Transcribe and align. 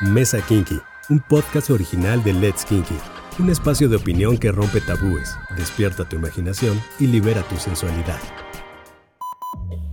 Mesa 0.00 0.40
Kinky, 0.40 0.80
un 1.10 1.20
podcast 1.20 1.68
original 1.68 2.24
de 2.24 2.32
Let's 2.32 2.64
Kinky, 2.64 2.96
un 3.38 3.50
espacio 3.50 3.86
de 3.86 3.96
opinión 3.96 4.38
que 4.38 4.50
rompe 4.50 4.80
tabúes, 4.80 5.36
despierta 5.58 6.08
tu 6.08 6.16
imaginación 6.16 6.82
y 6.98 7.06
libera 7.06 7.42
tu 7.42 7.58
sensualidad. 7.58 8.18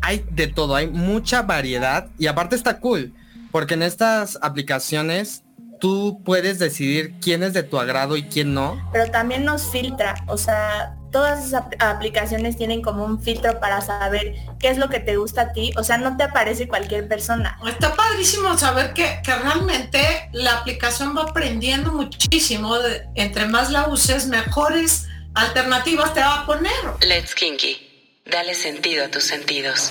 Hay 0.02 0.26
de 0.32 0.48
todo, 0.48 0.76
hay 0.76 0.88
mucha 0.88 1.42
variedad 1.42 2.08
y 2.18 2.28
aparte 2.28 2.56
está 2.56 2.80
cool, 2.80 3.14
porque 3.52 3.74
en 3.74 3.84
estas 3.84 4.40
aplicaciones 4.42 5.44
tú 5.82 6.22
puedes 6.24 6.58
decidir 6.58 7.16
quién 7.20 7.44
es 7.44 7.54
de 7.54 7.64
tu 7.64 7.78
agrado 7.78 8.16
y 8.16 8.24
quién 8.24 8.54
no. 8.54 8.78
Pero 8.94 9.12
también 9.12 9.44
nos 9.44 9.70
filtra, 9.70 10.16
o 10.28 10.38
sea, 10.38 10.97
todas 11.18 11.48
esas 11.48 11.64
aplicaciones 11.80 12.58
tienen 12.58 12.84
como 12.84 13.04
un 13.04 13.20
filtro 13.20 13.60
para 13.60 13.82
saber 13.82 14.36
qué 14.60 14.70
es 14.70 14.78
lo 14.78 14.88
que 14.88 15.00
te 15.00 15.18
gusta 15.18 15.42
a 15.42 15.52
ti. 15.52 15.72
O 15.76 15.84
sea, 15.84 15.98
no 15.98 16.16
te 16.16 16.22
aparece 16.22 16.68
cualquier 16.68 17.08
persona. 17.08 17.58
Está 17.68 17.96
padrísimo 17.96 18.56
saber 18.56 18.94
que, 18.94 19.20
realmente 19.26 20.30
la 20.32 20.58
aplicación 20.58 21.18
va 21.18 21.24
aprendiendo 21.24 21.92
muchísimo. 21.92 22.76
entre 23.16 23.48
más 23.48 23.72
la 23.72 23.88
uses, 23.88 24.28
mejores 24.28 25.08
alternativas 25.34 26.14
te 26.14 26.20
va 26.20 26.42
a 26.42 26.46
poner. 26.46 26.72
Let's 27.02 27.34
Kinky. 27.34 28.22
Dale 28.24 28.54
sentido 28.54 29.06
a 29.06 29.08
tus 29.10 29.24
sentidos. 29.24 29.90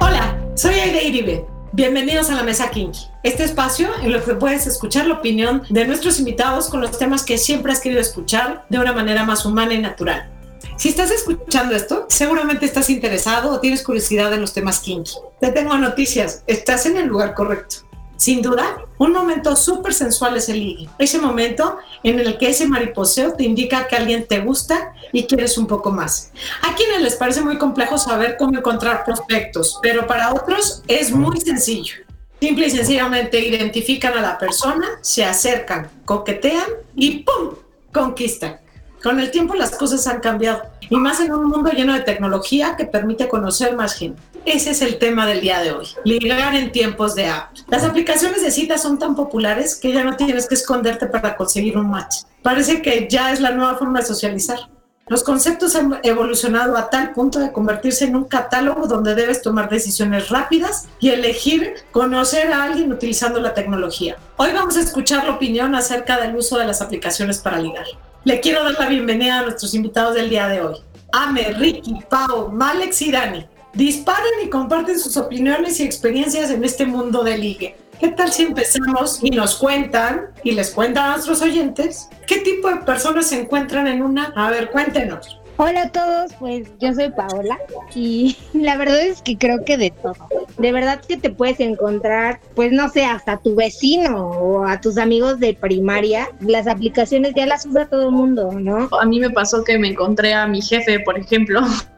Hola, 0.00 0.36
soy 0.56 0.74
Aide 0.74 1.04
Iribe 1.04 1.57
Bienvenidos 1.78 2.28
a 2.28 2.34
la 2.34 2.42
Mesa 2.42 2.72
Kinky, 2.72 3.06
este 3.22 3.44
espacio 3.44 3.88
en 4.02 4.10
el 4.10 4.20
que 4.20 4.34
puedes 4.34 4.66
escuchar 4.66 5.06
la 5.06 5.14
opinión 5.14 5.62
de 5.70 5.86
nuestros 5.86 6.18
invitados 6.18 6.68
con 6.68 6.80
los 6.80 6.98
temas 6.98 7.22
que 7.22 7.38
siempre 7.38 7.70
has 7.70 7.78
querido 7.78 8.00
escuchar 8.00 8.66
de 8.68 8.80
una 8.80 8.92
manera 8.92 9.22
más 9.22 9.46
humana 9.46 9.74
y 9.74 9.78
natural. 9.78 10.28
Si 10.76 10.88
estás 10.88 11.12
escuchando 11.12 11.76
esto, 11.76 12.06
seguramente 12.08 12.66
estás 12.66 12.90
interesado 12.90 13.52
o 13.52 13.60
tienes 13.60 13.84
curiosidad 13.84 14.34
en 14.34 14.40
los 14.40 14.52
temas 14.52 14.80
kinky. 14.80 15.12
Te 15.40 15.52
tengo 15.52 15.78
noticias, 15.78 16.42
estás 16.48 16.84
en 16.86 16.96
el 16.96 17.06
lugar 17.06 17.34
correcto. 17.34 17.87
Sin 18.18 18.42
duda, 18.42 18.84
un 18.98 19.12
momento 19.12 19.54
súper 19.54 19.94
sensual 19.94 20.36
es 20.36 20.48
el. 20.48 20.88
Ese 20.98 21.20
momento 21.20 21.78
en 22.02 22.18
el 22.18 22.36
que 22.36 22.48
ese 22.48 22.66
mariposeo 22.66 23.34
te 23.34 23.44
indica 23.44 23.86
que 23.86 23.94
alguien 23.94 24.26
te 24.26 24.40
gusta 24.40 24.92
y 25.12 25.24
quieres 25.24 25.56
un 25.56 25.68
poco 25.68 25.92
más. 25.92 26.32
A 26.62 26.74
quienes 26.74 27.00
les 27.00 27.14
parece 27.14 27.42
muy 27.42 27.58
complejo 27.58 27.96
saber 27.96 28.36
cómo 28.36 28.58
encontrar 28.58 29.04
prospectos, 29.04 29.78
pero 29.80 30.08
para 30.08 30.34
otros 30.34 30.82
es 30.88 31.12
muy 31.12 31.40
sencillo. 31.40 31.94
Simple 32.40 32.66
y 32.66 32.70
sencillamente 32.70 33.38
identifican 33.38 34.18
a 34.18 34.20
la 34.20 34.36
persona, 34.36 34.86
se 35.00 35.24
acercan, 35.24 35.88
coquetean 36.04 36.66
y 36.96 37.20
¡pum! 37.20 37.54
conquistan. 37.92 38.58
Con 39.02 39.20
el 39.20 39.30
tiempo 39.30 39.54
las 39.54 39.70
cosas 39.76 40.06
han 40.08 40.20
cambiado 40.20 40.62
y 40.90 40.96
más 40.96 41.20
en 41.20 41.32
un 41.32 41.46
mundo 41.46 41.70
lleno 41.70 41.94
de 41.94 42.00
tecnología 42.00 42.74
que 42.76 42.84
permite 42.84 43.28
conocer 43.28 43.76
más 43.76 43.94
gente. 43.94 44.20
Ese 44.44 44.70
es 44.70 44.82
el 44.82 44.98
tema 44.98 45.26
del 45.26 45.40
día 45.40 45.60
de 45.60 45.72
hoy, 45.72 45.86
ligar 46.04 46.54
en 46.56 46.72
tiempos 46.72 47.14
de 47.14 47.26
app. 47.26 47.50
Las 47.68 47.84
aplicaciones 47.84 48.42
de 48.42 48.50
citas 48.50 48.82
son 48.82 48.98
tan 48.98 49.14
populares 49.14 49.76
que 49.76 49.92
ya 49.92 50.02
no 50.02 50.16
tienes 50.16 50.48
que 50.48 50.54
esconderte 50.54 51.06
para 51.06 51.36
conseguir 51.36 51.76
un 51.76 51.90
match. 51.90 52.22
Parece 52.42 52.82
que 52.82 53.06
ya 53.08 53.32
es 53.32 53.40
la 53.40 53.52
nueva 53.52 53.76
forma 53.76 54.00
de 54.00 54.06
socializar. 54.06 54.58
Los 55.06 55.22
conceptos 55.22 55.76
han 55.76 56.00
evolucionado 56.02 56.76
a 56.76 56.90
tal 56.90 57.12
punto 57.12 57.38
de 57.38 57.52
convertirse 57.52 58.04
en 58.04 58.16
un 58.16 58.24
catálogo 58.24 58.86
donde 58.86 59.14
debes 59.14 59.42
tomar 59.42 59.70
decisiones 59.70 60.28
rápidas 60.28 60.88
y 61.00 61.10
elegir 61.10 61.74
conocer 61.92 62.52
a 62.52 62.64
alguien 62.64 62.92
utilizando 62.92 63.40
la 63.40 63.54
tecnología. 63.54 64.16
Hoy 64.36 64.50
vamos 64.52 64.76
a 64.76 64.80
escuchar 64.80 65.24
la 65.24 65.34
opinión 65.34 65.74
acerca 65.74 66.20
del 66.20 66.36
uso 66.36 66.58
de 66.58 66.66
las 66.66 66.82
aplicaciones 66.82 67.38
para 67.38 67.58
ligar. 67.58 67.86
Le 68.24 68.40
quiero 68.40 68.64
dar 68.64 68.74
la 68.78 68.88
bienvenida 68.88 69.38
a 69.38 69.42
nuestros 69.42 69.74
invitados 69.74 70.14
del 70.14 70.28
día 70.28 70.48
de 70.48 70.60
hoy. 70.60 70.76
Ame, 71.12 71.52
Ricky, 71.52 71.94
Pau, 72.10 72.50
Malex 72.50 73.00
y 73.02 73.12
Dani. 73.12 73.46
Disparen 73.74 74.44
y 74.44 74.48
comparten 74.48 74.98
sus 74.98 75.16
opiniones 75.16 75.78
y 75.78 75.84
experiencias 75.84 76.50
en 76.50 76.64
este 76.64 76.84
mundo 76.84 77.22
de 77.22 77.38
ligue. 77.38 77.76
¿Qué 78.00 78.08
tal 78.08 78.32
si 78.32 78.42
empezamos 78.42 79.20
y 79.22 79.30
nos 79.30 79.56
cuentan 79.56 80.30
y 80.42 80.52
les 80.52 80.70
cuentan 80.70 81.04
a 81.04 81.12
nuestros 81.12 81.42
oyentes 81.42 82.08
qué 82.26 82.38
tipo 82.38 82.68
de 82.68 82.76
personas 82.78 83.28
se 83.28 83.40
encuentran 83.40 83.86
en 83.86 84.02
una? 84.02 84.32
A 84.36 84.50
ver, 84.50 84.70
cuéntenos. 84.70 85.37
Hola 85.60 85.82
a 85.82 85.88
todos, 85.90 86.32
pues 86.38 86.68
yo 86.78 86.94
soy 86.94 87.10
Paola 87.10 87.58
y 87.92 88.36
la 88.52 88.76
verdad 88.76 89.00
es 89.00 89.22
que 89.22 89.36
creo 89.36 89.64
que 89.64 89.76
de 89.76 89.90
todo. 89.90 90.14
De 90.56 90.70
verdad 90.70 91.00
que 91.00 91.16
te 91.16 91.30
puedes 91.30 91.58
encontrar, 91.58 92.38
pues 92.54 92.70
no 92.70 92.88
sé, 92.88 93.04
hasta 93.04 93.38
tu 93.38 93.56
vecino 93.56 94.28
o 94.28 94.64
a 94.64 94.80
tus 94.80 94.98
amigos 94.98 95.40
de 95.40 95.54
primaria. 95.54 96.28
Las 96.38 96.68
aplicaciones 96.68 97.32
ya 97.34 97.44
las 97.46 97.66
usa 97.66 97.88
todo 97.88 98.10
el 98.10 98.14
mundo, 98.14 98.52
¿no? 98.52 98.88
A 99.00 99.04
mí 99.04 99.18
me 99.18 99.30
pasó 99.30 99.64
que 99.64 99.80
me 99.80 99.88
encontré 99.88 100.32
a 100.32 100.46
mi 100.46 100.62
jefe, 100.62 101.00
por 101.00 101.18
ejemplo. 101.18 101.60